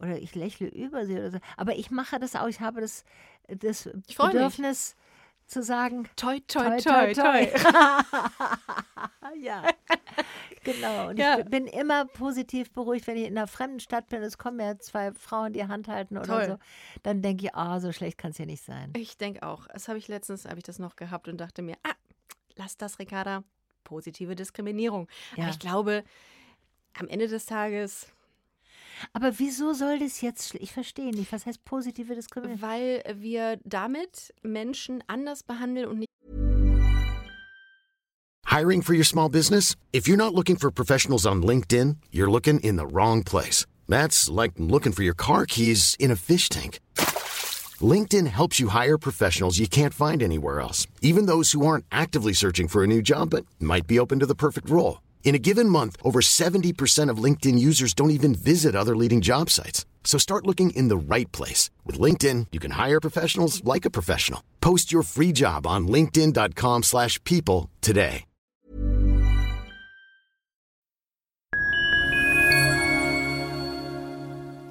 [0.00, 1.38] oder ich lächle über sie oder so.
[1.56, 2.48] Aber ich mache das auch.
[2.48, 3.04] Ich habe das,
[3.48, 5.50] das Bedürfnis mich.
[5.50, 7.14] zu sagen: Toi, toi, toi, toi.
[7.14, 7.48] toi.
[9.40, 9.64] ja,
[10.64, 11.08] genau.
[11.08, 11.38] Und ja.
[11.38, 14.22] ich bin immer positiv beruhigt, wenn ich in einer fremden Stadt bin.
[14.22, 16.46] Es kommen ja zwei Frauen, die Hand halten oder Toll.
[16.48, 16.58] so.
[17.02, 18.92] Dann denke ich: Ah, oh, so schlecht kann es ja nicht sein.
[18.96, 19.66] Ich denke auch.
[19.68, 21.94] Das habe ich letztens, habe ich das noch gehabt und dachte mir: Ah,
[22.56, 23.44] lass das, Ricarda.
[23.84, 25.08] Positive Diskriminierung.
[25.36, 25.44] Ja.
[25.44, 26.04] Aber ich glaube,
[26.94, 28.06] am Ende des Tages
[29.12, 32.62] aber wieso soll das jetzt, ich verstehe nicht, was heißt positive Diskriminierung?
[32.62, 36.08] Weil wir damit Menschen anders behandeln und nicht.
[38.46, 39.74] Hiring for your small business?
[39.92, 43.66] If you're not looking for professionals on LinkedIn, you're looking in the wrong place.
[43.88, 46.78] That's like looking for your car keys in a fish tank.
[47.80, 52.32] LinkedIn helps you hire professionals you can't find anywhere else, even those who aren't actively
[52.32, 54.98] searching for a new job but might be open to the perfect role.
[55.24, 59.50] In a given month, over 70% of LinkedIn users don't even visit other leading job
[59.50, 59.84] sites.
[60.04, 61.70] So start looking in the right place.
[61.84, 64.44] With LinkedIn, you can hire professionals like a professional.
[64.60, 68.26] Post your free job on linkedin.com slash people today.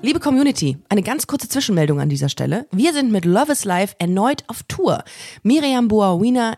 [0.06, 2.68] Liebe Community, eine ganz kurze Zwischenmeldung an dieser Stelle.
[2.74, 5.02] Wir sind mit Love is Life erneut auf Tour.
[5.44, 6.58] Miriam Boawina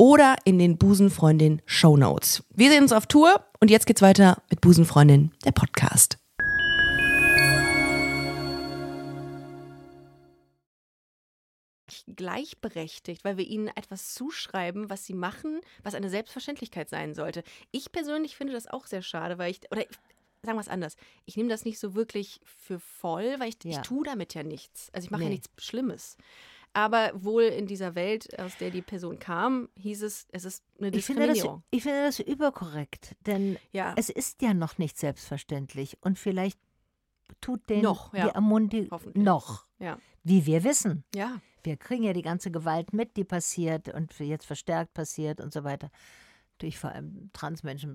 [0.00, 2.42] oder in den Busenfreundin Show Notes.
[2.54, 6.16] Wir sehen uns auf Tour und jetzt geht's weiter mit Busenfreundin, der Podcast.
[12.16, 17.42] gleichberechtigt, weil wir ihnen etwas zuschreiben, was sie machen, was eine Selbstverständlichkeit sein sollte.
[17.70, 19.84] Ich persönlich finde das auch sehr schade, weil ich, oder
[20.42, 23.70] sagen wir es anders, ich nehme das nicht so wirklich für voll, weil ich, ja.
[23.70, 24.90] ich tue damit ja nichts.
[24.92, 25.26] Also ich mache nee.
[25.26, 26.16] ja nichts Schlimmes.
[26.72, 30.92] Aber wohl in dieser Welt, aus der die Person kam, hieß es, es ist eine
[30.92, 31.64] Diskriminierung.
[31.70, 33.94] Ich finde das, ich finde das überkorrekt, denn ja.
[33.96, 36.60] es ist ja noch nicht selbstverständlich und vielleicht
[37.40, 38.28] tut den noch, ja.
[38.28, 39.98] die Amundi noch, ja.
[40.22, 41.04] wie wir wissen.
[41.14, 41.40] Ja.
[41.62, 45.64] Wir kriegen ja die ganze Gewalt mit, die passiert und jetzt verstärkt passiert und so
[45.64, 45.90] weiter.
[46.58, 47.92] Durch vor allem Transmenschen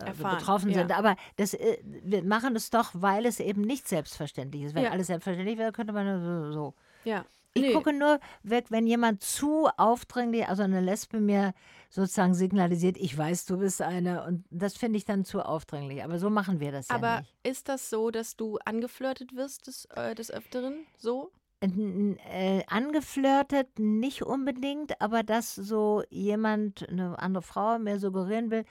[0.00, 0.90] äh, betroffen sind.
[0.90, 0.98] Ja.
[0.98, 4.74] Aber das, äh, wir machen es doch, weil es eben nicht selbstverständlich ist.
[4.74, 4.90] Wenn ja.
[4.90, 6.52] alles selbstverständlich wäre, könnte man so.
[6.52, 6.74] so.
[7.04, 7.24] Ja.
[7.54, 7.72] Ich nee.
[7.72, 11.54] gucke nur weg, wenn jemand zu aufdringlich, also eine Lesbe mir
[11.88, 14.24] sozusagen signalisiert, ich weiß, du bist eine.
[14.24, 16.04] Und das finde ich dann zu aufdringlich.
[16.04, 17.30] Aber so machen wir das Aber ja nicht.
[17.42, 20.86] Aber ist das so, dass du angeflirtet wirst des, äh, des Öfteren?
[20.98, 21.30] So?
[21.60, 28.64] Äh, angeflirtet nicht unbedingt, aber dass so jemand, eine andere Frau mir suggerieren will,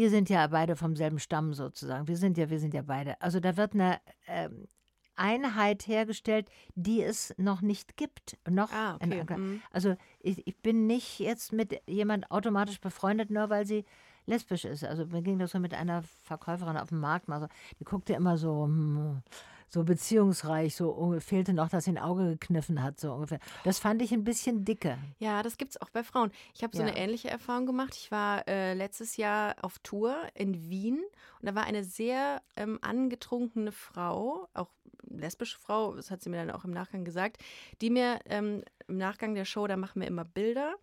[0.00, 2.08] wir sind ja beide vom selben Stamm sozusagen.
[2.08, 3.20] Wir sind ja, wir sind ja beide.
[3.20, 4.66] Also da wird eine ähm,
[5.14, 8.38] Einheit hergestellt, die es noch nicht gibt.
[8.48, 8.72] Noch.
[8.72, 9.36] Ah, okay.
[9.36, 9.60] mhm.
[9.70, 13.84] Also ich, ich, bin nicht jetzt mit jemand automatisch befreundet, nur weil sie
[14.24, 14.84] lesbisch ist.
[14.84, 17.48] Also mir ging das so mit einer Verkäuferin auf dem Markt mal so.
[17.78, 18.64] Die guckte immer so.
[18.64, 19.22] Hm,
[19.70, 23.38] so beziehungsreich, so fehlte noch, dass sie ein Auge gekniffen hat, so ungefähr.
[23.64, 24.98] Das fand ich ein bisschen dicke.
[25.18, 26.32] Ja, das gibt es auch bei Frauen.
[26.54, 26.88] Ich habe so ja.
[26.88, 27.94] eine ähnliche Erfahrung gemacht.
[27.94, 30.98] Ich war äh, letztes Jahr auf Tour in Wien
[31.40, 34.70] und da war eine sehr ähm, angetrunkene Frau, auch
[35.08, 37.38] lesbische Frau, das hat sie mir dann auch im Nachgang gesagt,
[37.80, 40.74] die mir ähm, im Nachgang der Show, da machen wir immer Bilder,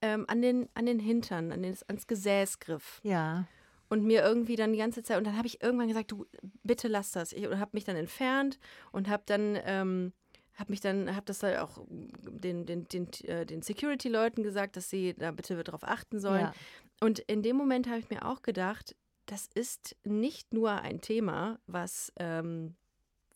[0.00, 3.00] ähm, an, den, an den Hintern, an den, ans Gesäß griff.
[3.02, 3.46] Ja
[3.92, 6.24] und mir irgendwie dann die ganze Zeit und dann habe ich irgendwann gesagt, du
[6.62, 7.34] bitte lass das.
[7.34, 8.58] Ich habe mich dann entfernt
[8.90, 10.14] und habe dann ähm,
[10.54, 14.78] habe mich dann habe das halt auch den den den, äh, den Security Leuten gesagt,
[14.78, 16.40] dass sie da bitte darauf achten sollen.
[16.40, 16.54] Ja.
[17.02, 21.58] Und in dem Moment habe ich mir auch gedacht, das ist nicht nur ein Thema,
[21.66, 22.76] was ähm,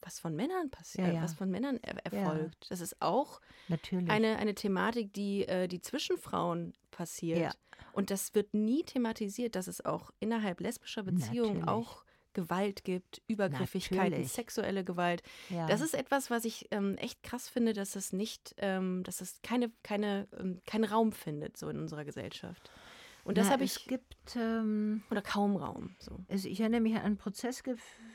[0.03, 1.23] was von Männern passiert, ja, ja.
[1.23, 2.65] was von Männern er erfolgt.
[2.65, 2.69] Ja.
[2.71, 4.11] Das ist auch Natürlich.
[4.11, 7.57] Eine, eine Thematik, die, äh, die zwischen Frauen passiert.
[7.93, 11.69] Und das wird nie thematisiert, dass es auch innerhalb lesbischer Beziehungen Natürlich.
[11.69, 12.05] auch
[12.37, 14.33] Gewalt gibt, Übergriffigkeiten, Natürlich.
[14.33, 15.23] sexuelle Gewalt.
[15.49, 19.41] Das ist etwas, was ich ähm, echt krass finde, dass es nicht, ähm, dass es
[19.43, 22.71] keine, keine, ähm, keinen Raum findet, so in unserer Gesellschaft.
[23.27, 23.77] Und das habe ich.
[23.77, 24.37] Es gibt.
[24.37, 25.97] Ähm, oder kaum Raum.
[25.99, 26.25] So.
[26.29, 27.63] Also ich erinnere mich an einen Prozess,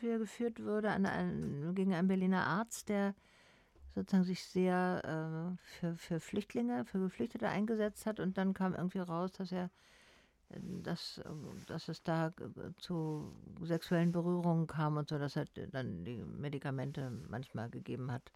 [0.01, 3.13] der geführt wurde an einen, gegen einen Berliner Arzt, der
[3.93, 8.21] sozusagen sich sehr äh, für, für Flüchtlinge, für Geflüchtete eingesetzt hat.
[8.21, 9.69] Und dann kam irgendwie raus, dass er
[10.83, 11.21] dass,
[11.67, 12.33] dass es da
[12.77, 18.33] zu sexuellen Berührungen kam und so, dass er dann die Medikamente manchmal gegeben hat.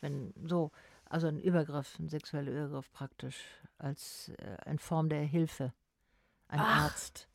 [0.00, 0.72] Wenn so,
[1.04, 3.44] also ein Übergriff, ein sexueller Übergriff praktisch
[3.78, 5.72] als äh, in Form der Hilfe
[6.48, 6.84] ein Ach.
[6.84, 7.28] Arzt.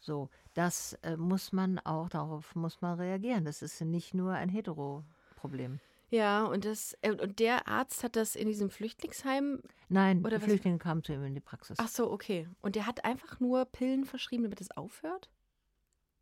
[0.00, 3.44] So, das äh, muss man auch, darauf muss man reagieren.
[3.44, 5.80] Das ist nicht nur ein Hetero-Problem.
[6.10, 9.60] Ja, und, das, äh, und der Arzt hat das in diesem Flüchtlingsheim.
[9.88, 11.76] Nein, oder die Flüchtlinge kamen zu ihm in die Praxis.
[11.78, 12.48] Ach so, okay.
[12.62, 15.28] Und der hat einfach nur Pillen verschrieben, damit es aufhört?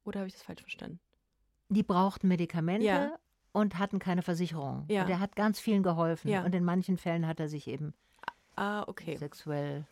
[0.05, 0.99] Oder habe ich das falsch verstanden?
[1.69, 3.19] Die brauchten Medikamente ja.
[3.53, 4.85] und hatten keine Versicherung.
[4.89, 5.03] Ja.
[5.03, 6.31] Und er hat ganz vielen geholfen.
[6.31, 6.45] Ja.
[6.45, 7.95] Und in manchen Fällen hat er sich eben
[8.57, 9.17] ah, okay.
[9.17, 9.85] sexuell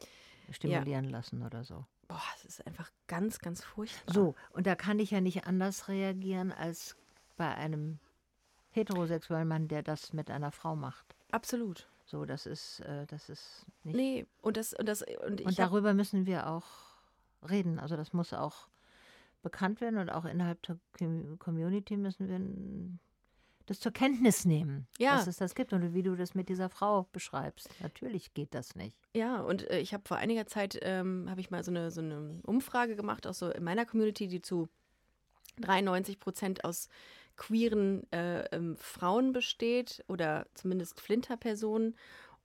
[0.50, 1.84] stimulieren lassen oder so.
[2.08, 4.14] Boah, es ist einfach ganz, ganz furchtbar.
[4.14, 6.96] So, und da kann ich ja nicht anders reagieren als
[7.36, 7.98] bei einem
[8.70, 11.14] heterosexuellen Mann, der das mit einer Frau macht.
[11.30, 11.88] Absolut.
[12.04, 13.96] So, das ist, äh, das ist nicht.
[13.96, 16.66] Nee, und das, und das, und, und darüber müssen wir auch
[17.48, 17.78] reden.
[17.78, 18.68] Also das muss auch
[19.42, 20.78] bekannt werden und auch innerhalb der
[21.38, 22.40] Community müssen wir
[23.66, 25.16] das zur Kenntnis nehmen, ja.
[25.16, 27.68] dass es das gibt und wie du das mit dieser Frau beschreibst.
[27.80, 28.96] Natürlich geht das nicht.
[29.14, 32.00] Ja, und äh, ich habe vor einiger Zeit ähm, habe ich mal so eine, so
[32.00, 34.68] eine Umfrage gemacht, auch so in meiner Community, die zu
[35.60, 36.88] 93 Prozent aus
[37.36, 41.96] queeren äh, ähm, Frauen besteht oder zumindest Flinterpersonen.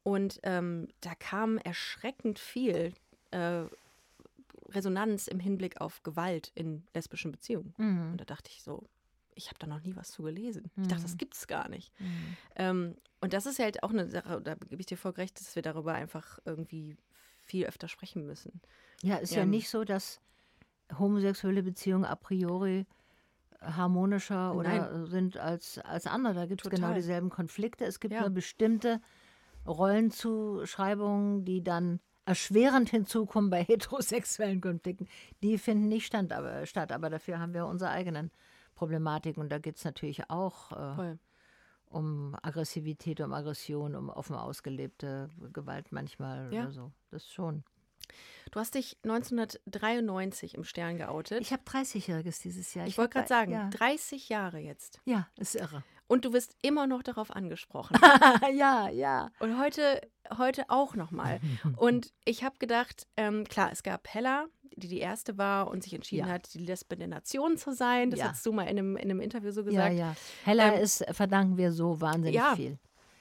[0.04, 2.94] Und ähm, da kam erschreckend viel
[3.32, 3.64] äh,
[4.70, 7.74] Resonanz im Hinblick auf Gewalt in lesbischen Beziehungen.
[7.78, 8.12] Mhm.
[8.12, 8.88] Und da dachte ich so,
[9.44, 10.72] ich habe da noch nie was zu gelesen.
[10.82, 11.18] Ich dachte, das Mhm.
[11.18, 11.92] gibt es gar nicht.
[12.00, 12.38] Mhm.
[12.56, 15.40] Ähm, und das ist ja halt auch eine Sache, da gebe ich dir voll recht,
[15.40, 16.96] dass wir darüber einfach irgendwie
[17.42, 18.62] viel öfter sprechen müssen.
[19.02, 20.20] Ja, ist ja Ähm, nicht so, dass
[20.98, 22.86] homosexuelle Beziehungen a priori
[23.62, 26.34] harmonischer oder sind als, als andere.
[26.34, 27.86] Da gibt es genau dieselben Konflikte.
[27.86, 28.22] Es gibt Ja.
[28.22, 29.02] nur bestimmte
[29.68, 35.08] Rollenzuschreibungen, die dann erschwerend hinzukommen bei heterosexuellen Konflikten.
[35.44, 38.32] Die finden nicht stand, aber, statt, aber dafür haben wir unsere eigenen
[38.80, 39.42] Problematiken.
[39.44, 41.16] Und da geht es natürlich auch äh,
[41.90, 46.62] um Aggressivität, um Aggression, um offen ausgelebte Gewalt manchmal Ja.
[46.64, 46.92] oder so.
[47.12, 47.64] Das schon.
[48.52, 51.42] Du hast dich 1993 im Stern geoutet.
[51.42, 52.88] Ich habe 30-Jähriges dieses Jahr.
[52.88, 55.00] Ich wollte hab- gerade sagen, Ja, 30 Jahre jetzt.
[55.06, 55.84] ja ist irre.
[56.08, 57.96] Und du wirst immer noch darauf angesprochen.
[58.56, 59.30] ja, ja.
[59.40, 60.02] Und heute,
[60.40, 61.40] heute auch nochmal.
[61.78, 65.94] Und ich habe gedacht, ähm, klar, es gab Hella, die die erste war und sich
[65.94, 66.34] entschieden Ja.
[66.34, 68.10] hat, die Lesbe der Nation zu sein.
[68.12, 68.30] Das Ja.
[68.30, 69.96] hast du mal in einem, in einem Interview so Ja, gesagt.
[69.98, 70.16] ja.
[70.46, 72.56] Hella Ähm, ist, verdanken wir so wahnsinnig ja.
[72.56, 72.78] viel.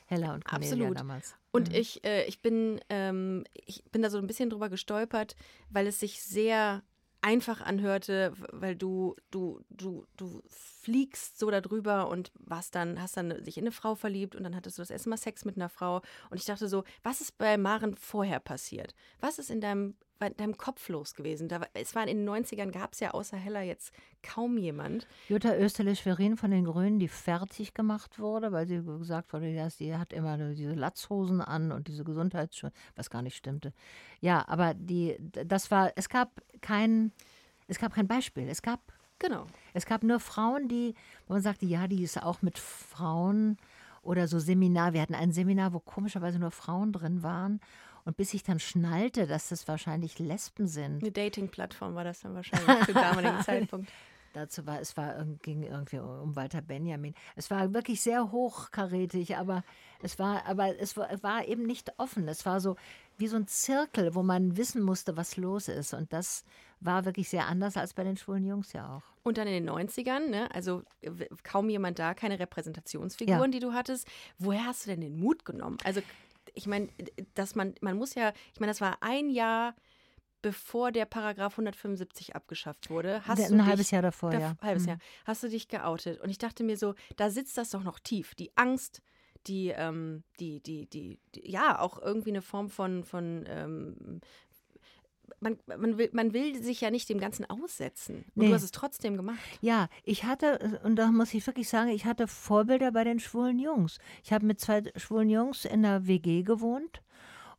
[0.07, 0.99] Hella und Cornelia Absolut.
[1.01, 1.35] damals.
[1.51, 1.75] Und Mhm.
[1.75, 5.37] ich, äh, ich, bin, ähm, ich bin da so ein bisschen drüber gestolpert,
[5.71, 6.83] weil es sich sehr
[7.21, 13.45] einfach anhörte, weil du, du, du, du fliegst so darüber und warst dann, hast dann
[13.45, 15.69] sich in eine Frau verliebt und dann hattest du das erste Mal Sex mit einer
[15.69, 16.01] Frau.
[16.31, 18.95] Und ich dachte so, was ist bei Maren vorher passiert?
[19.21, 21.49] Was ist in deinem, in deinem Kopf los gewesen?
[21.49, 25.07] Da, war- es war in den 90ern, gab es ja außer Hella jetzt kaum jemand.
[25.29, 29.97] Jutta Österle-Schwerin von den Grünen, die fertig gemacht wurde, weil sie gesagt wurde, ja, sie
[29.97, 33.73] hat immer nur diese Latzhosen an und diese Gesundheitsschutz, was gar nicht stimmte.
[34.21, 37.13] Ja, aber die, das war, es gab kein,
[37.69, 38.49] es gab kein Beispiel.
[38.49, 38.81] Es gab
[39.21, 39.47] Genau.
[39.75, 40.95] Es gab nur Frauen, die,
[41.27, 43.57] wo man sagte, ja, die ist auch mit Frauen
[44.03, 44.93] oder so Seminar.
[44.93, 47.61] Wir hatten ein Seminar, wo komischerweise nur Frauen drin waren.
[48.09, 51.03] Und bis ich dann schnallte, dass das wahrscheinlich Lesben sind.
[51.03, 53.91] Eine Dating-Plattform war das dann wahrscheinlich zu damaligen Zeitpunkt.
[54.33, 57.15] Dazu war, es war, ging irgendwie um Walter Benjamin.
[57.37, 59.63] Es war wirklich sehr hochkarätig, aber
[60.03, 62.27] es war, aber es war, eben nicht offen.
[62.29, 62.77] Es war so
[63.19, 65.93] wie so ein Zirkel, wo man wissen musste, was los ist.
[65.93, 66.45] Und das
[66.81, 69.03] war wirklich sehr anders als bei den schwulen Jungs ja auch.
[69.23, 70.83] Und dann in den 90ern, ne, also
[71.43, 73.49] kaum jemand da, keine Repräsentationsfiguren, Ja.
[73.49, 74.09] die du hattest.
[74.39, 75.77] Woher hast du denn den Mut genommen?
[75.85, 76.01] Also,
[76.59, 76.89] ich meine,
[77.35, 79.75] dass man, man muss ja, ich meine, das war ein Jahr,
[80.43, 83.27] bevor der Paragraph 175 abgeschafft wurde.
[83.27, 84.57] Hast ein du dich, halbes Jahr davor, dav- ja.
[84.61, 84.89] Halbes Mhm.
[84.91, 84.99] Jahr.
[85.25, 86.21] Hast du dich geoutet?
[86.21, 88.35] Und ich dachte mir so, da sitzt das doch noch tief.
[88.37, 89.03] Die Angst,
[89.47, 94.21] die, ähm, die, die, die, die, ja, auch irgendwie eine Form von, von ähm,
[95.41, 98.25] man, man, will, man will sich ja nicht dem Ganzen aussetzen.
[98.35, 98.49] Und Nee.
[98.49, 99.39] du hast es trotzdem gemacht.
[99.61, 103.59] Ja, ich hatte, und da muss ich wirklich sagen, ich hatte Vorbilder bei den schwulen
[103.59, 103.99] Jungs.
[104.25, 107.03] Ich habe mit zwei schwulen Jungs in der WG gewohnt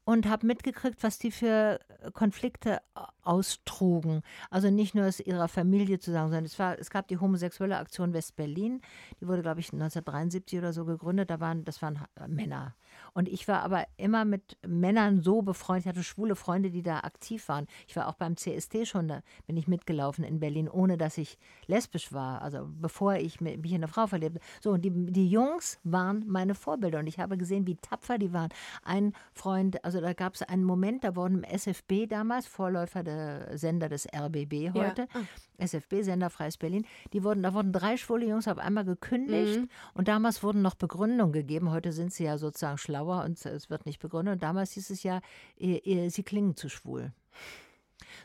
[0.05, 1.79] und habe mitgekriegt, was die für
[2.13, 2.81] Konflikte
[3.21, 4.21] austrugen.
[4.49, 7.77] Also nicht nur aus ihrer Familie zu sagen, sondern es, war, es gab die homosexuelle
[7.77, 8.81] Aktion West-Berlin,
[9.21, 11.29] die wurde, glaube ich, 1973 oder so gegründet.
[11.29, 12.75] Da waren, das waren Männer.
[13.13, 15.85] Und ich war aber immer mit Männern so befreundet.
[15.85, 17.65] Ich hatte schwule Freunde, die da aktiv waren.
[17.87, 21.37] Ich war auch beim CST schon, da bin ich mitgelaufen in Berlin, ohne dass ich
[21.67, 22.41] lesbisch war.
[22.41, 24.39] Also bevor ich mi- mich in eine Frau verliebte.
[24.61, 26.99] So, und die, die Jungs waren meine Vorbilder.
[26.99, 28.49] Und ich habe gesehen, wie tapfer die waren.
[28.83, 33.57] Ein Freund, also da gab es einen Moment, da wurden im SFB damals, Vorläufer der
[33.57, 35.21] Sender des RBB heute, Ja.
[35.59, 39.59] SFB, Sender Freies Berlin, die wurden, da wurden drei schwule Jungs auf einmal gekündigt
[39.93, 41.69] und damals wurden noch Begründungen gegeben.
[41.71, 44.33] Heute sind sie ja sozusagen schlauer und es wird nicht begründet.
[44.35, 45.21] Und damals hieß es ja,
[45.59, 47.11] sie klingen zu schwul.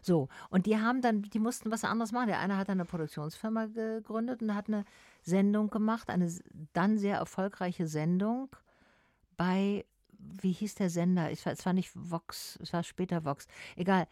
[0.03, 2.29] So, und die haben dann, die mussten was anderes machen.
[2.29, 4.85] Der eine hat eine Produktionsfirma gegründet und hat eine
[5.23, 6.31] Sendung gemacht, eine
[6.73, 8.49] dann sehr erfolgreiche Sendung
[9.37, 9.85] bei,
[10.19, 11.31] wie hieß der Sender?
[11.31, 13.47] Ich, war- es war nicht Vox, es war später Vox.
[13.77, 14.07] Egal.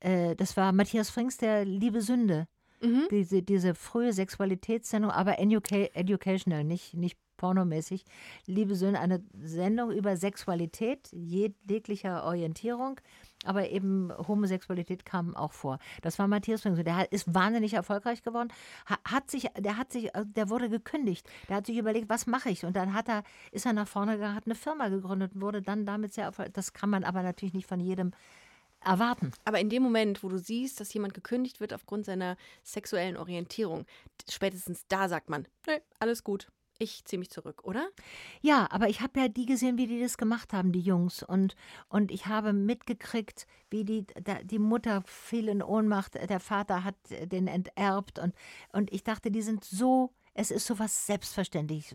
[0.00, 2.46] Äh, das war Matthias Frings, der Liebe Sünde.
[2.82, 3.06] Mhm.
[3.10, 8.04] Diese, diese frühe Sexualitätssendung, aber educa educational, nicht, nicht pornomäßig.
[8.46, 13.00] Liebe Sünde, eine Sendung über Sexualität jeglicher Orientierung,
[13.44, 15.78] aber eben Homosexualität kam auch vor.
[16.02, 16.78] Das war Matthias Frings.
[16.84, 18.48] Der ist wahnsinnig erfolgreich geworden.
[18.88, 21.28] Ha- Hat sich, der hat sich, äh, der wurde gekündigt.
[21.48, 22.64] Der hat sich überlegt, was mache ich?
[22.64, 25.62] Und dann hat er, ist er nach vorne gegangen, hat eine Firma gegründet und wurde
[25.62, 26.52] dann damit sehr erfolgreich.
[26.52, 28.12] Das kann man aber natürlich nicht von jedem
[28.84, 29.32] erwarten.
[29.44, 33.86] Aber in dem Moment, wo du siehst, dass jemand gekündigt wird aufgrund seiner sexuellen Orientierung,
[34.28, 36.48] spätestens da sagt man, nee, alles gut,
[36.82, 37.88] ich ziehe mich zurück, oder?
[38.40, 41.22] Ja, aber ich habe ja die gesehen, wie die das gemacht haben, die Jungs.
[41.22, 41.54] Und,
[41.88, 44.04] und ich habe mitgekriegt, wie die,
[44.44, 48.18] die Mutter fiel in Ohnmacht, der Vater hat den enterbt.
[48.18, 48.34] Und,
[48.72, 51.94] und ich dachte, die sind so Es ist so was selbstverständlich,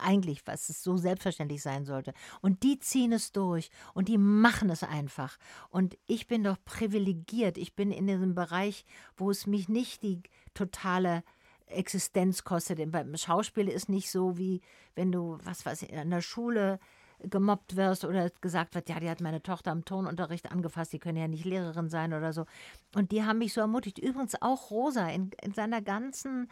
[0.00, 2.12] eigentlich, was es so selbstverständlich sein sollte.
[2.40, 5.38] Und die ziehen es durch und die machen es einfach.
[5.70, 7.56] Und ich bin doch privilegiert.
[7.56, 8.84] Ich bin in diesem Bereich,
[9.16, 10.20] wo es mich nicht die
[10.54, 11.22] totale
[11.66, 12.90] Existenz kostet.
[12.90, 14.60] Beim Schauspiel ist nicht so wie
[14.94, 16.80] wenn du, was weiß ich, in der Schule
[17.20, 21.18] gemobbt wirst oder gesagt wird, ja, die hat meine Tochter am Tonunterricht angefasst, die können
[21.18, 22.44] ja nicht Lehrerin sein oder so.
[22.94, 23.98] Und die haben mich so ermutigt.
[23.98, 26.48] Übrigens auch Rosa in, in seiner ganzen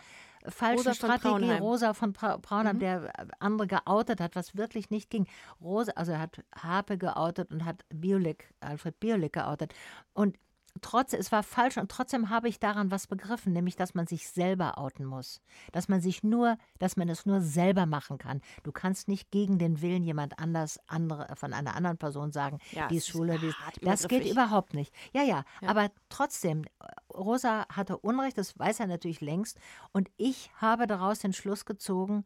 [0.49, 2.81] falschen Rosa Strategie, von Rosa von Braunheim, mhm.
[2.81, 5.27] der andere geoutet hat, was wirklich nicht ging.
[5.61, 9.75] Rosa, also er hat Harpe geoutet und hat Biolik, Alfred Biolik geoutet.
[10.15, 10.37] Und
[10.83, 14.29] trotz, es war falsch und trotzdem habe ich daran was begriffen, nämlich, dass man sich
[14.29, 15.41] selber outen muss.
[15.73, 18.41] Dass man sich nur, dass man es nur selber machen kann.
[18.63, 22.89] Du kannst nicht gegen den Willen jemand anders, andere, von einer anderen Person sagen, ja,
[22.89, 23.53] die ist schwule, die,
[23.83, 24.95] das geht überhaupt nicht.
[25.13, 26.65] Ja, ja, ja, aber trotzdem,
[27.13, 29.59] Rosa hatte Unrecht, das weiß er natürlich längst
[29.93, 32.25] und ich habe daraus den Schluss gezogen,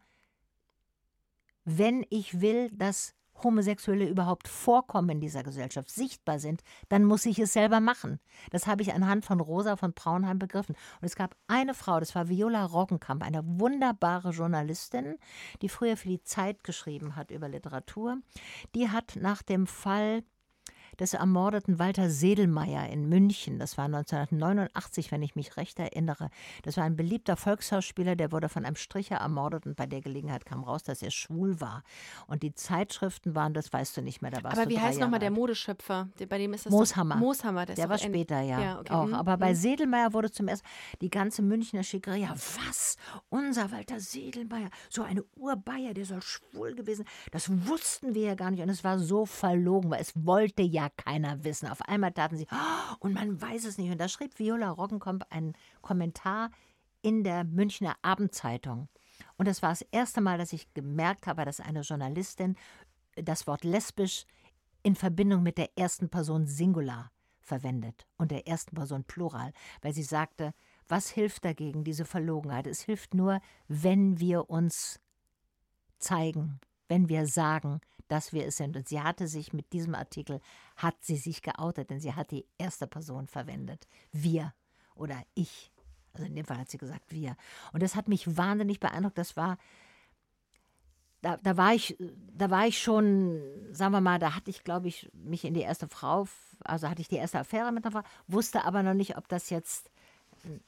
[1.64, 7.38] wenn ich will, dass Homosexuelle überhaupt vorkommen in dieser Gesellschaft, sichtbar sind, dann muss ich
[7.38, 8.20] es selber machen.
[8.51, 10.76] Das habe ich anhand von Rosa von Braunheim begriffen.
[11.01, 15.16] Und es gab eine Frau, das war Viola Roggenkamp, eine wunderbare Journalistin,
[15.62, 18.18] die früher für die Zeit geschrieben hat über Literatur.
[18.74, 20.22] Die hat nach dem Fall
[20.99, 23.59] des ermordeten Walter Sedelmeier in München.
[23.59, 26.30] Das war 1989, wenn ich mich recht erinnere.
[26.62, 30.45] Das war ein beliebter Volksschauspieler, der wurde von einem Stricher ermordet und bei der Gelegenheit
[30.45, 31.82] kam raus, dass er schwul war.
[32.26, 35.20] Und die Zeitschriften waren, das weißt du nicht mehr, da warst Aber wie heißt nochmal
[35.20, 36.09] der Modeschöpfer?
[36.28, 37.16] Bei dem ist das Mooshammer.
[37.16, 38.61] Mooshammer, der war später, ja.
[38.61, 38.93] ja okay.
[38.93, 39.07] auch.
[39.07, 39.14] Mhm.
[39.14, 39.57] Aber bei mhm.
[39.57, 40.66] Sedelmeier wurde zum ersten
[41.01, 42.97] die ganze Münchner Schickeria, ja, was?
[43.28, 47.05] Unser Walter Sedelmeier, so eine Urbayer, der soll schwul gewesen.
[47.30, 50.80] Das wussten wir ja gar nicht und es war so verlogen, weil es wollte ja
[50.89, 51.68] keiner wissen.
[51.68, 53.91] Auf einmal taten sie, oh, und man weiß es nicht.
[53.91, 56.51] Und da schrieb Viola Roggenkomp einen Kommentar
[57.03, 58.89] in der Münchner Abendzeitung.
[59.37, 62.57] Und das war das erste Mal, dass ich gemerkt habe, dass eine Journalistin
[63.16, 64.24] das Wort lesbisch
[64.83, 67.11] in Verbindung mit der ersten Person Singular
[67.41, 69.53] verwendet und der ersten Person Plural,
[69.83, 70.55] weil sie sagte,
[70.89, 72.66] was hilft dagegen, diese Verlogenheit?
[72.66, 75.01] Es hilft nur, wenn wir uns
[75.99, 77.81] zeigen, wenn wir sagen,
[78.11, 78.77] dass wir es sind.
[78.77, 80.41] Und sie hatte sich mit diesem Artikel,
[80.77, 83.87] hat sie sich geoutet, denn sie hat die erste Person verwendet.
[84.13, 84.53] Wir
[84.95, 85.71] oder ich.
[86.13, 87.37] Also in dem Fall hat sie gesagt wir.
[87.73, 89.17] Und das hat mich wahnsinnig beeindruckt.
[89.17, 89.59] Das war,
[91.23, 91.97] da, da war ich,
[92.35, 93.41] da war ich schon,
[93.71, 96.27] sagen wir mal, da hatte ich, glaube ich, mich in die erste Frau,
[96.65, 99.51] also hatte ich die erste Affäre mit einer Frau, wusste aber noch nicht, ob das
[99.51, 99.91] jetzt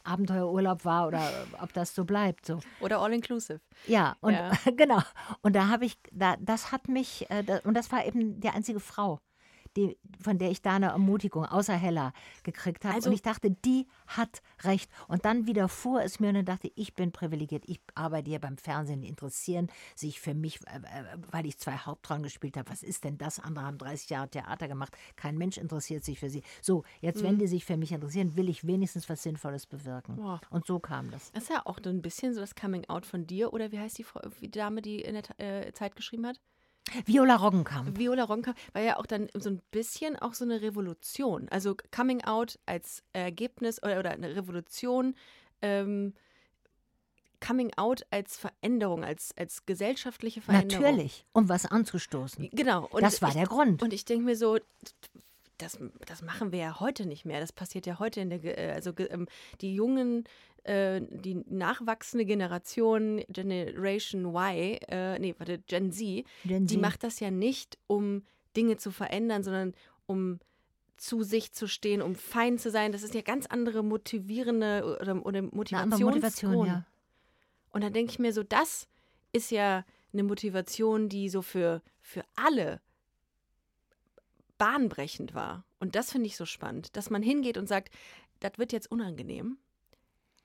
[0.04, 1.22] Abenteuerurlaub war oder
[1.60, 2.46] ob das so bleibt.
[2.46, 2.60] So.
[2.80, 3.60] Oder all inclusive.
[3.86, 4.52] Ja, und ja.
[4.76, 5.00] genau.
[5.42, 8.80] Und da habe ich, da, das hat mich, äh, und das war eben die einzige
[8.80, 9.20] Frau
[9.76, 12.12] die, von der ich da eine Ermutigung außer Hella
[12.42, 12.94] gekriegt habe.
[12.94, 14.90] Also, und ich dachte, die hat recht.
[15.08, 17.64] Und dann widerfuhr es mir und dann dachte ich, ich bin privilegiert.
[17.66, 21.76] Ich arbeite hier beim Fernsehen, die interessieren sich für mich, äh, äh, weil ich zwei
[21.76, 22.70] Hauptrollen gespielt habe.
[22.70, 23.38] Was ist denn das?
[23.38, 24.96] Andere haben 30 Jahre Theater gemacht.
[25.16, 26.42] Kein Mensch interessiert sich für sie.
[26.60, 27.26] So, jetzt, mhm.
[27.26, 30.16] wenn die sich für mich interessieren, will ich wenigstens was Sinnvolles bewirken.
[30.16, 30.40] Boah.
[30.50, 31.32] Und so kam das.
[31.32, 33.52] Das ist ja auch ein bisschen so das Coming Out von dir.
[33.52, 34.06] Oder wie heißt die,
[34.40, 36.40] die Dame, die in der äh, Zeit geschrieben hat?
[37.06, 37.98] Viola Roggenkamp.
[37.98, 41.48] Viola Roggenkamp war ja auch dann so ein bisschen auch so eine Revolution.
[41.48, 45.14] Also Coming Out als Ergebnis oder, oder eine Revolution.
[45.62, 46.14] Ähm,
[47.40, 50.82] Coming Out als Veränderung, als, als gesellschaftliche Veränderung.
[50.82, 52.48] Natürlich, um was anzustoßen.
[52.52, 52.86] Genau.
[52.90, 53.82] Und das war ich, der Grund.
[53.82, 54.58] Und ich denke mir so,
[55.62, 57.40] das, das machen wir ja heute nicht mehr.
[57.40, 59.26] Das passiert ja heute in der, äh, also ähm,
[59.60, 60.24] die jungen
[60.64, 67.18] äh, die nachwachsende Generation, Generation Y, äh, nee, warte, Gen Z, Gen die macht das
[67.18, 68.22] ja nicht, um
[68.56, 69.74] Dinge zu verändern, sondern
[70.06, 70.38] um
[70.96, 72.92] zu sich zu stehen, um fein zu sein.
[72.92, 76.86] Das ist ja ganz andere motivierende oder, oder Motivation, ja.
[77.70, 78.86] Und dann denke ich mir so, das
[79.32, 82.80] ist ja eine Motivation, die so für, für alle
[84.62, 85.64] bahnbrechend war.
[85.80, 87.92] Und das finde ich so spannend, dass man hingeht und sagt,
[88.38, 89.58] das wird jetzt unangenehm.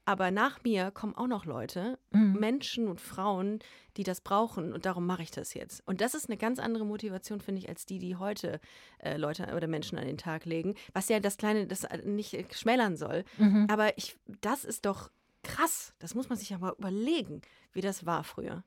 [0.06, 2.34] Aber nach mir kommen auch noch Leute, mhm.
[2.40, 3.60] Menschen und Frauen,
[3.96, 5.86] die das brauchen und darum mache ich das jetzt.
[5.86, 8.60] Und das ist eine ganz andere Motivation, finde ich, als die, die heute
[8.98, 10.74] äh, Leute oder Menschen an den Tag legen.
[10.94, 13.24] Was ja das Kleine, das nicht äh, schmälern soll.
[13.38, 13.68] Mhm.
[13.70, 15.12] Aber ich, das ist doch
[15.44, 15.94] krass.
[16.00, 18.64] Das muss man sich aber überlegen, wie das war früher.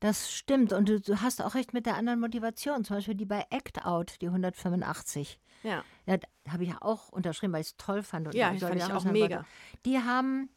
[0.00, 3.24] Das stimmt und du, du, hast auch recht mit der anderen Motivation, zum Beispiel die
[3.24, 5.40] bei Act Out, die 185.
[5.62, 5.82] Ja.
[6.06, 8.26] ja habe ich auch unterschrieben, weil ich es toll fand.
[8.26, 9.44] Und ja, ich fand ich auch mega.
[9.86, 10.50] Die haben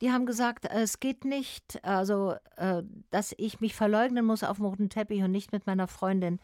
[0.00, 4.66] die haben gesagt, es geht nicht, also, äh, dass ich mich verleugnen muss auf dem
[4.66, 6.38] roten Teppich und nicht mit meiner Freundin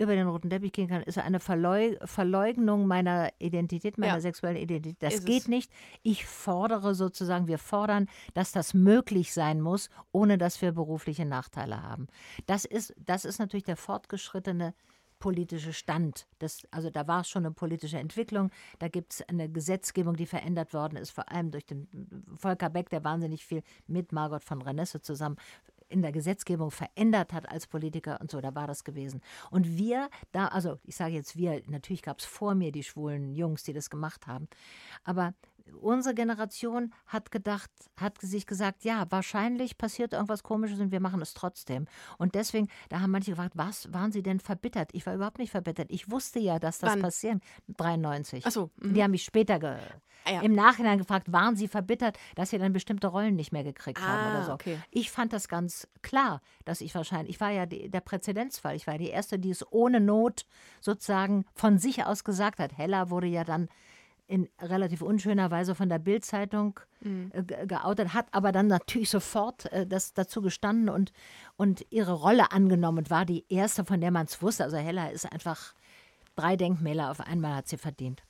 [0.00, 4.20] über den roten Teppich gehen kann, ist eine Verleug Verleugnung meiner Identität, meiner ja.
[4.20, 5.02] sexuellen Identität.
[5.02, 5.48] Das ist geht es.
[5.48, 5.70] nicht.
[6.02, 11.82] Ich fordere sozusagen, wir fordern, dass das möglich sein muss, ohne dass wir berufliche Nachteile
[11.82, 12.06] haben.
[12.46, 14.74] Das ist, das ist natürlich der fortgeschrittene
[15.18, 16.26] politische Stand.
[16.38, 18.50] Das, also da war es schon eine politische Entwicklung.
[18.78, 21.88] Da gibt es eine Gesetzgebung, die verändert worden ist, vor allem durch den
[22.38, 25.36] Volker Beck, der wahnsinnig viel mit Margot von Renesse zusammen
[25.90, 29.20] in der Gesetzgebung verändert hat als Politiker und so, da war das gewesen.
[29.50, 33.34] Und wir da, also ich sage jetzt wir, natürlich gab es vor mir die schwulen
[33.34, 34.48] Jungs, die das gemacht haben,
[35.04, 35.34] aber
[35.80, 41.20] unsere Generation hat gedacht, hat sich gesagt, ja, wahrscheinlich passiert irgendwas Komisches und wir machen
[41.20, 41.86] es trotzdem.
[42.18, 44.90] Und deswegen, da haben manche gefragt, was waren sie denn verbittert?
[44.92, 45.90] Ich war überhaupt nicht verbittert.
[45.90, 47.02] Ich wusste ja, dass das Wann?
[47.02, 47.42] passiert.
[47.76, 48.44] 93.
[48.46, 48.70] Ach so.
[48.80, 48.94] Mhm.
[48.94, 49.76] Die haben mich später ge
[50.24, 50.40] ah, ja.
[50.40, 54.06] im Nachhinein gefragt, waren sie verbittert, dass sie dann bestimmte Rollen nicht mehr gekriegt ah,
[54.06, 54.52] haben oder so.
[54.52, 54.78] Okay.
[54.90, 58.76] Ich fand das ganz klar, dass ich wahrscheinlich, ich war ja die, der Präzedenzfall.
[58.76, 60.46] Ich war die Erste, die es ohne Not
[60.80, 62.76] sozusagen von sich aus gesagt hat.
[62.76, 63.68] Hella wurde ja dann
[64.30, 67.32] in relativ unschöner Weise von der Bildzeitung mhm.
[67.34, 71.12] äh, geoutet, hat aber dann natürlich sofort äh, das dazu gestanden und,
[71.56, 74.62] und ihre Rolle angenommen und war die erste, von der man es wusste.
[74.62, 75.74] Also Hella ist einfach
[76.36, 78.22] drei Denkmäler auf einmal hat sie verdient.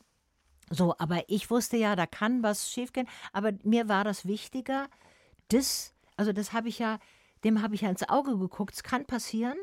[0.71, 3.09] So, aber ich wusste ja, da kann was schiefgehen.
[3.35, 4.89] Aber mir war das wichtiger,
[5.49, 6.99] das, also das habe ich ja,
[7.45, 8.75] dem habe ich ja ins Auge geguckt.
[8.75, 9.59] Es kann passieren.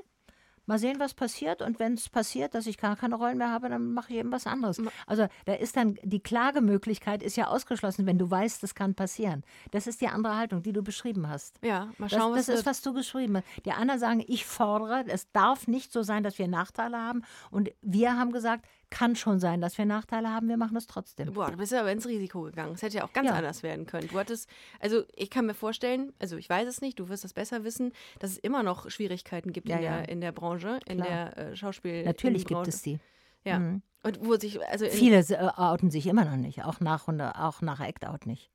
[0.68, 1.62] Mal sehen, was passiert.
[1.62, 4.32] Und wenn es passiert, dass ich gar keine Rollen mehr habe, dann mache ich eben
[4.32, 4.82] was anderes.
[5.06, 9.44] Also da ist dann die Klagemöglichkeit ist ja ausgeschlossen, wenn du weißt, das kann passieren.
[9.72, 11.60] Das ist die andere Haltung, die du beschrieben hast.
[11.64, 13.66] Ja, mal schauen, das, das was ist, was du geschrieben hast.
[13.66, 17.24] Die anderen sagen, ich fordere, es darf nicht so sein, dass wir Nachteile haben.
[17.50, 21.34] Und wir haben gesagt, kann schon sein, dass wir Nachteile haben, wir machen es trotzdem.
[21.34, 22.74] Boah, du bist ja aber ins Risiko gegangen.
[22.74, 23.36] Es hätte ja auch ganz ja.
[23.36, 24.08] anders werden können.
[24.08, 27.34] Du hattest, also ich kann mir vorstellen, also ich weiß es nicht, du wirst es
[27.34, 30.98] besser wissen, dass es immer noch Schwierigkeiten gibt ja, in, der, in der Branche, in
[31.02, 31.32] Klar.
[31.34, 32.04] der äh, Schauspiel.
[32.04, 33.00] Natürlich gibt es die.
[33.44, 33.60] Ja.
[33.60, 33.82] Mhm.
[34.04, 37.80] Und wo sich, also Viele äh, outen sich immer noch nicht, auch nach, auch nach
[37.80, 38.52] Act-Out nicht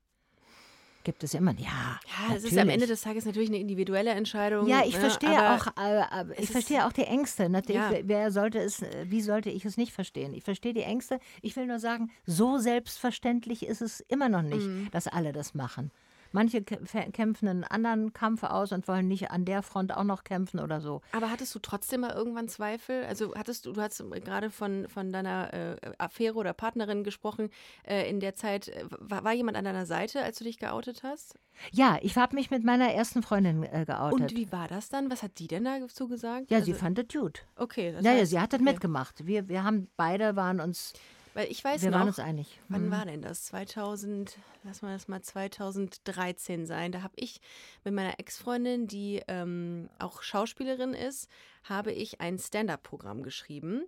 [1.03, 1.53] gibt es immer.
[1.57, 4.67] Ja, ja es ist am Ende des Tages natürlich eine individuelle Entscheidung.
[4.67, 4.99] Ja, ich ne?
[4.99, 7.49] verstehe auch, äh, ich verstehe auch die Ängste.
[7.49, 7.99] Natürlich, ja.
[8.03, 10.33] wer sollte es, äh, wie sollte ich es nicht verstehen?
[10.33, 11.19] Ich verstehe die Ängste.
[11.41, 14.89] Ich will nur sagen, so selbstverständlich ist es immer noch nicht, mhm.
[14.91, 15.91] dass alle das machen.
[16.33, 20.59] Manche kämpfen einen anderen Kampf aus und wollen nicht an der Front auch noch kämpfen
[20.59, 21.01] oder so.
[21.11, 23.05] Aber hattest du trotzdem mal irgendwann Zweifel?
[23.05, 27.51] Also hattest du, du hast gerade von, von deiner äh, Affäre oder Partnerin gesprochen.
[27.87, 31.03] Äh, in der Zeit, äh, war, war, jemand an deiner Seite, als du dich geoutet
[31.03, 31.37] hast?
[31.71, 34.31] Ja, ich habe mich mit meiner ersten Freundin äh, geoutet.
[34.31, 35.11] Und wie war das dann?
[35.11, 36.49] Was hat die denn dazu gesagt?
[36.49, 37.45] Ja, also, sie fand das gut.
[37.55, 37.91] Okay.
[37.91, 38.71] Das ja, ja, sie hat das okay.
[38.71, 39.27] mitgemacht.
[39.27, 40.93] Wir, wir haben beide waren uns
[41.33, 42.59] weil ich weiß Wir noch, waren uns einig.
[42.69, 42.91] Wann mhm.
[42.91, 43.45] war denn das?
[43.45, 46.91] 2000, lass mal das mal 2013 sein.
[46.91, 47.41] Da habe ich
[47.83, 51.29] mit meiner Ex-Freundin, die ähm, auch Schauspielerin ist,
[51.63, 53.83] habe ich ein Stand-up-Programm geschrieben.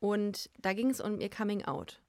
[0.00, 2.00] Und da ging es um ihr Coming Out.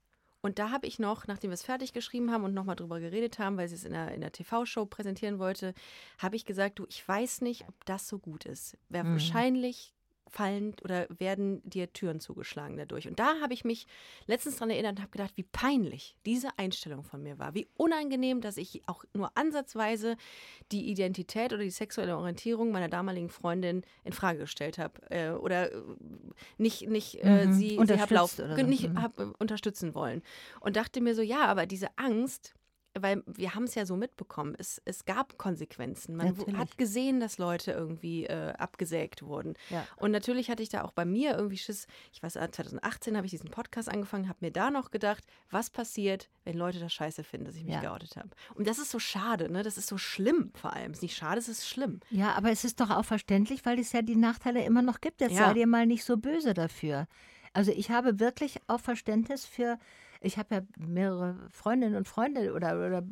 [0.42, 3.38] Und da habe ich noch, nachdem wir es fertig geschrieben haben und nochmal drüber geredet
[3.38, 5.74] haben, weil sie es in der, in der TV-Show präsentieren wollte,
[6.18, 8.78] habe ich gesagt, du, ich weiß nicht, ob das so gut ist.
[8.88, 9.12] Wäre mhm.
[9.12, 9.92] wahrscheinlich
[10.30, 13.08] fallen oder werden dir Türen zugeschlagen dadurch.
[13.08, 13.86] Und da habe ich mich
[14.26, 17.54] letztens daran erinnert und habe gedacht, wie peinlich diese Einstellung von mir war.
[17.54, 20.16] Wie unangenehm, dass ich auch nur ansatzweise
[20.72, 25.00] die Identität oder die sexuelle Orientierung meiner damaligen Freundin in Frage gestellt habe.
[25.10, 25.82] Äh, oder äh,
[26.58, 27.52] nicht, nicht äh, mhm.
[27.52, 28.46] sie, sie hab lauf, so.
[28.46, 29.02] nicht mhm.
[29.02, 30.22] hab, äh, unterstützen wollen.
[30.60, 32.54] Und dachte mir so, ja, aber diese Angst,
[32.98, 36.16] weil wir haben es ja so mitbekommen, es, es gab Konsequenzen.
[36.16, 36.56] Man natürlich.
[36.56, 39.54] hat gesehen, dass Leute irgendwie äh, abgesägt wurden.
[39.70, 39.86] Ja.
[39.96, 41.86] Und natürlich hatte ich da auch bei mir irgendwie Schiss.
[42.12, 46.28] Ich weiß, 2018 habe ich diesen Podcast angefangen, habe mir da noch gedacht, was passiert,
[46.44, 47.80] wenn Leute das scheiße finden, dass ich mich ja.
[47.80, 48.30] geoutet habe.
[48.54, 49.62] Und das ist so schade, ne?
[49.62, 50.90] Das ist so schlimm vor allem.
[50.90, 52.00] Es ist nicht schade, es ist schlimm.
[52.10, 55.20] Ja, aber es ist doch auch verständlich, weil es ja die Nachteile immer noch gibt.
[55.20, 55.46] Jetzt ja.
[55.46, 57.06] sei dir mal nicht so böse dafür.
[57.52, 59.78] Also ich habe wirklich auch Verständnis für
[60.20, 63.02] ich habe ja mehrere Freundinnen und Freunde oder, oder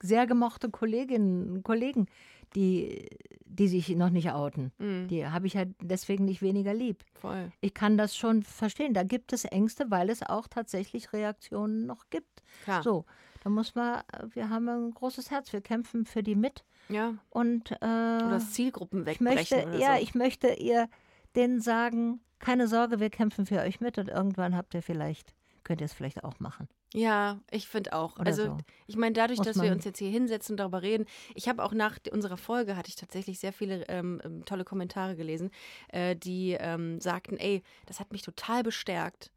[0.00, 2.06] sehr gemochte Kolleginnen und Kollegen,
[2.54, 3.08] die,
[3.44, 4.72] die sich noch nicht outen.
[4.78, 5.08] Mhm.
[5.08, 7.02] Die habe ich ja deswegen nicht weniger lieb.
[7.14, 7.50] Voll.
[7.60, 8.92] Ich kann das schon verstehen.
[8.92, 12.42] Da gibt es Ängste, weil es auch tatsächlich Reaktionen noch gibt.
[12.64, 12.82] Klar.
[12.82, 13.06] So,
[13.42, 14.02] da muss man,
[14.34, 16.64] wir haben ein großes Herz, wir kämpfen für die mit.
[16.88, 17.14] Ja.
[17.30, 19.38] Und äh, oder Zielgruppen wegbrechen.
[19.38, 20.02] Ich möchte, ja, so.
[20.02, 20.88] ich möchte ihr
[21.34, 25.34] denen sagen, keine Sorge, wir kämpfen für euch mit und irgendwann habt ihr vielleicht
[25.64, 26.68] könnt ihr es vielleicht auch machen.
[26.94, 28.16] Ja, ich finde auch.
[28.18, 28.58] Oder also so.
[28.86, 31.64] ich meine, dadurch, Muss dass wir uns jetzt hier hinsetzen und darüber reden, ich habe
[31.64, 35.50] auch nach unserer Folge hatte ich tatsächlich sehr viele ähm, ähm, tolle Kommentare gelesen,
[35.88, 39.30] äh, die ähm, sagten, ey, das hat mich total bestärkt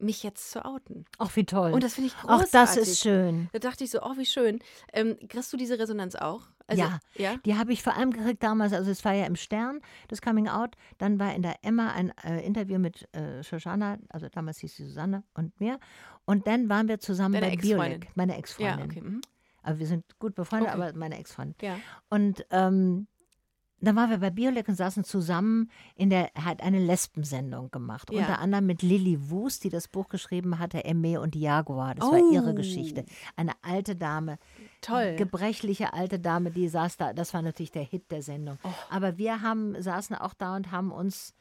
[0.00, 1.04] mich jetzt zu outen.
[1.18, 1.72] Ach, wie toll.
[1.72, 2.46] Und das finde ich großartig.
[2.46, 3.48] Ach, das ist schön.
[3.52, 4.60] Da dachte ich so, oh, wie schön.
[4.92, 6.42] Ähm, kriegst du diese Resonanz auch?
[6.68, 7.36] Also, ja, ja?
[7.44, 10.48] die habe ich vor allem gekriegt damals, also es war ja im Stern, das Coming
[10.48, 14.76] Out, dann war in der Emma ein äh, Interview mit äh, Shoshana, also damals hieß
[14.76, 15.80] sie Susanne und mir
[16.26, 17.56] und dann waren wir zusammen Deine bei.
[17.56, 18.78] Biolek, meine Ex-Freundin.
[18.78, 19.00] Ja, okay.
[19.00, 19.20] Mhm.
[19.62, 20.82] Aber wir sind gut befreundet, Okay.
[20.82, 21.54] aber meine Ex-Freundin.
[21.62, 21.78] Ja.
[22.10, 23.06] Und ähm,
[23.80, 28.10] dann waren wir bei Biolek und saßen zusammen in der, hat eine Lesbensendung gemacht.
[28.12, 28.20] Ja.
[28.20, 31.94] Unter anderem mit Lilly Wust, die das Buch geschrieben hatte, Emme und Jaguar.
[31.94, 32.54] Das war ihre Oh.
[32.54, 33.04] Geschichte.
[33.36, 34.38] Eine alte Dame,
[34.80, 35.14] Toll.
[35.16, 37.12] gebrechliche alte Dame, die saß da.
[37.12, 38.58] Das war natürlich der Hit der Sendung.
[38.64, 38.68] Oh.
[38.90, 41.34] Aber wir haben, saßen auch da und haben uns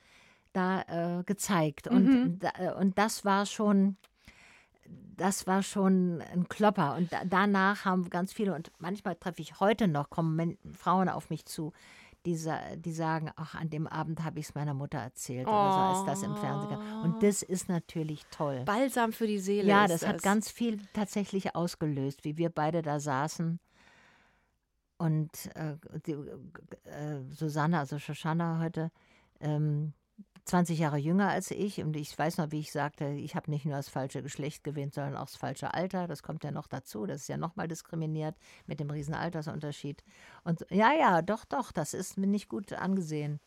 [0.54, 1.88] da äh, gezeigt.
[1.88, 2.40] Und, Mhm.
[2.40, 3.98] da, äh, und das war schon,
[5.18, 6.96] das war schon ein Klopper.
[6.96, 11.10] Und da, danach haben ganz viele, und manchmal treffe ich heute noch, kommen Men Frauen
[11.10, 11.74] auf mich zu,
[12.28, 15.72] die, sa- die sagen, ach, an dem Abend habe ich es meiner Mutter erzählt oder
[15.72, 17.04] so, als das im Fernsehen kam.
[17.04, 18.64] Und das ist natürlich toll.
[18.66, 19.66] Balsam für die Seele.
[19.68, 23.60] Ja, ist das hat ganz viel tatsächlich ausgelöst, wie wir beide da saßen.
[24.98, 25.76] Und äh,
[26.06, 26.12] die,
[26.84, 28.92] äh, Susanne, also Shoshana heute,
[29.40, 29.94] ähm,
[30.48, 31.82] 20 Jahre jünger als ich.
[31.82, 34.94] Und ich weiß noch, wie ich sagte, ich habe nicht nur das falsche Geschlecht gewählt,
[34.94, 36.08] sondern auch das falsche Alter.
[36.08, 37.06] Das kommt ja noch dazu.
[37.06, 38.36] Das ist ja nochmal diskriminiert
[38.66, 40.04] mit dem riesen Altersunterschied.
[40.44, 43.40] Und ja, ja, doch, doch, das ist mir nicht gut angesehen.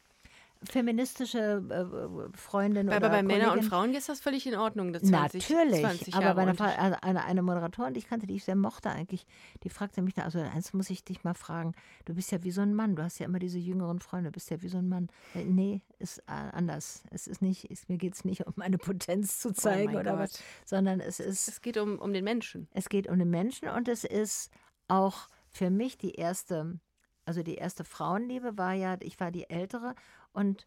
[0.62, 4.92] Feministische äh, Freundin Aber oder bei Männern und Frauen ist das völlig in Ordnung.
[4.92, 8.34] Das 20, Natürlich, 20 aber bei einer, also eine, eine Moderatorin, die ich kannte, die
[8.36, 9.26] ich sehr mochte eigentlich,
[9.62, 11.72] die fragte mich also eins muss ich dich mal fragen,
[12.04, 14.34] du bist ja wie so ein Mann, du hast ja immer diese jüngeren Freunde, du
[14.34, 15.08] bist ja wie so ein Mann.
[15.34, 17.04] Äh, Nee, ist äh, anders.
[17.10, 20.18] Es ist nicht, ist, mir geht es nicht um meine Potenz zu zeigen Oh oder
[20.18, 20.40] was, Gott.
[20.66, 22.68] sondern es ist, Es geht um, um den Menschen.
[22.72, 24.50] es geht um den Menschen und es ist
[24.88, 26.78] auch für mich die erste,
[27.24, 29.94] also die erste Frauenliebe war ja, ich war die ältere
[30.32, 30.66] und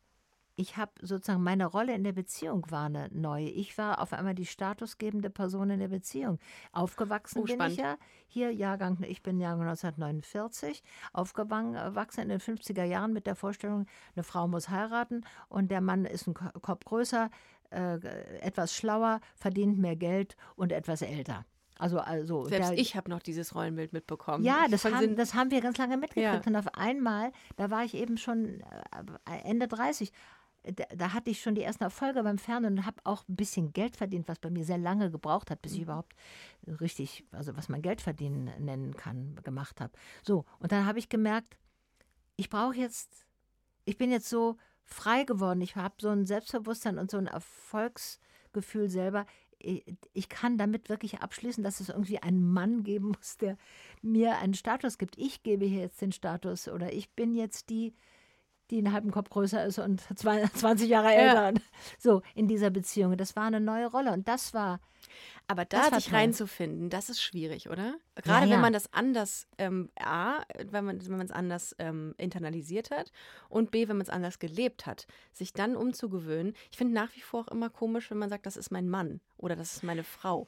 [0.56, 3.50] ich habe sozusagen meine Rolle in der Beziehung war eine neue.
[3.50, 6.38] Ich war auf einmal die statusgebende Person in der Beziehung.
[6.72, 7.74] Aufgewachsen Oh, bin spannend.
[7.74, 7.98] ich ja
[8.28, 14.24] hier Jahrgang, ich bin Jahrgang 1949, aufgewachsen in den 50er Jahren mit der Vorstellung, eine
[14.24, 17.32] Frau muss heiraten und der Mann ist ein Ko- Kopf größer,
[17.72, 17.96] äh,
[18.42, 21.46] etwas schlauer, verdient mehr Geld und etwas älter.
[21.84, 24.46] Also also Selbst der- ich habe noch dieses Rollenbild mitbekommen.
[24.46, 26.46] ja, das haben, das haben wir ganz lange mitgekriegt.
[26.46, 26.52] Ja.
[26.52, 30.14] Und auf einmal, da war ich eben schon äh, Ende 30,
[30.64, 33.74] da, da hatte ich schon die ersten Erfolge beim Fernsehen und habe auch ein bisschen
[33.74, 36.14] Geld verdient, was bei mir sehr lange gebraucht hat, bis ich überhaupt
[36.80, 39.92] richtig, also was man Geld verdienen nennen kann, gemacht habe.
[40.26, 41.58] So, und dann habe ich gemerkt,
[42.38, 43.26] ich brauche jetzt,
[43.84, 44.56] ich bin jetzt so
[44.86, 49.26] frei geworden, ich habe so ein Selbstbewusstsein und so ein Erfolgsgefühl selber.
[49.64, 49.84] Ich,
[50.14, 53.58] ich kann damit wirklich abschließen, dass es irgendwie einen Mann geben muss, der
[54.02, 55.18] mir einen Status gibt.
[55.18, 57.96] Ich gebe hier jetzt den Status oder ich bin jetzt die,
[58.72, 61.54] die einen halben Kopf größer ist und zwei- 20 Jahre älter.
[62.00, 63.18] So, in dieser Beziehung.
[63.18, 64.80] Das war eine neue Rolle und das war,
[65.48, 67.96] Aber Das da sich reinzufinden, das ist schwierig, oder?
[68.16, 68.54] Gerade ja.
[68.54, 73.12] wenn man das anders, ähm, A, wenn man wenn man es anders ähm, internalisiert hat
[73.50, 76.54] und B, wenn man es anders gelebt hat, sich dann umzugewöhnen.
[76.72, 79.20] Ich finde nach wie vor auch immer komisch, wenn man sagt, das ist mein Mann
[79.38, 80.48] oder das ist meine Frau.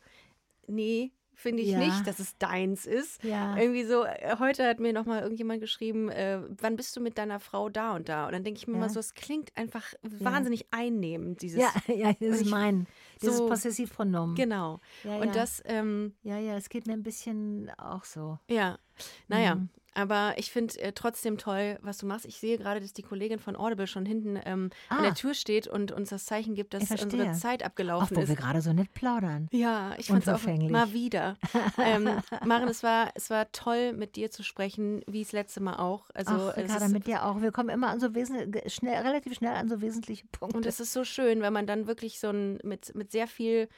[0.68, 1.80] Nee, finde ich Ja.
[1.80, 3.24] nicht, dass es deins ist.
[3.24, 3.58] Ja.
[3.58, 7.40] Irgendwie so, äh, heute hat mir nochmal irgendjemand geschrieben, äh, wann bist du mit deiner
[7.40, 8.26] Frau da und da?
[8.26, 8.80] Und dann denke ich mir Ja.
[8.80, 11.60] mal so, es klingt einfach wahnsinnig einnehmend, dieses.
[11.62, 12.88] ja, ja, das ist mein,
[13.22, 14.36] dieses so- Possessivpronomen.
[14.36, 14.80] Genau.
[15.04, 15.34] Ja, Und ja.
[15.34, 18.40] das, ähm, Ja, ja, es geht mir ein bisschen auch so.
[18.50, 18.80] Ja,
[19.28, 19.70] naja, Mhm.
[19.96, 22.26] Aber ich finde äh, trotzdem toll, was du machst.
[22.26, 25.02] Ich sehe gerade, dass die Kollegin von Audible schon hinten ähm, an Ah.
[25.02, 28.30] der Tür steht und uns das Zeichen gibt, dass unsere Zeit abgelaufen wo ist.
[28.30, 29.48] wir gerade so nett plaudern.
[29.52, 31.38] Ja, ich fand es auch mal wieder.
[31.78, 32.10] ähm,
[32.46, 36.10] Maren, es war, es war toll, mit dir zu sprechen, wie das letzte Mal auch.
[36.14, 37.42] Also, Ach, es Ricarda, ist, mit dir auch.
[37.42, 40.58] Wir kommen immer an so wesentlich, schnell, relativ schnell an so wesentliche Punkte.
[40.58, 43.70] und es ist so schön, wenn man dann wirklich so ein, mit, mit sehr viel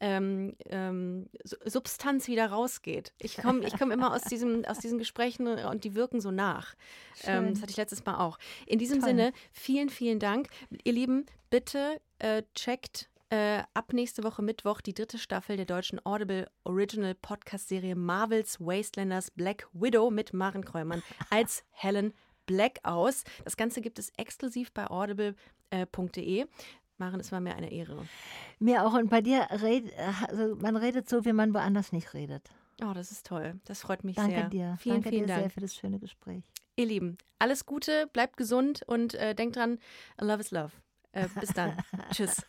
[0.00, 3.12] ähm, ähm, Su- Substanz wieder rausgeht.
[3.18, 6.74] Ich komme ich komm immer aus, diesem, aus diesen Gesprächen und die wirken so nach.
[7.24, 8.38] Ähm, das hatte ich letztes Mal auch.
[8.66, 9.08] In diesem Toll.
[9.10, 10.48] Sinne, vielen, vielen Dank.
[10.84, 16.04] Ihr Lieben, bitte äh, checkt äh, ab nächste Woche Mittwoch die dritte Staffel der deutschen
[16.06, 22.12] Audible Original Podcast-Serie Marvels Wastelanders Black Widow mit Maren Kräumann als Helen
[22.46, 23.24] Black aus.
[23.44, 26.46] Das Ganze gibt es exklusiv bei audible.de.
[26.98, 28.06] Maren, es war mir eine Ehre.
[28.58, 28.94] Mir auch.
[28.94, 29.92] Und bei dir, red,
[30.28, 32.50] also man redet so, wie man woanders nicht redet.
[32.82, 33.58] Oh, das ist toll.
[33.64, 34.48] Das freut mich Danke sehr.
[34.48, 34.76] dir.
[34.78, 35.40] Vielen, Danke vielen dir Dank.
[35.42, 36.44] sehr für das schöne Gespräch.
[36.76, 39.78] Ihr Lieben, alles Gute, bleibt gesund und äh, denkt dran,
[40.20, 40.72] love is love.
[41.12, 41.72] Äh, bis dann.
[42.12, 42.44] Tschüss.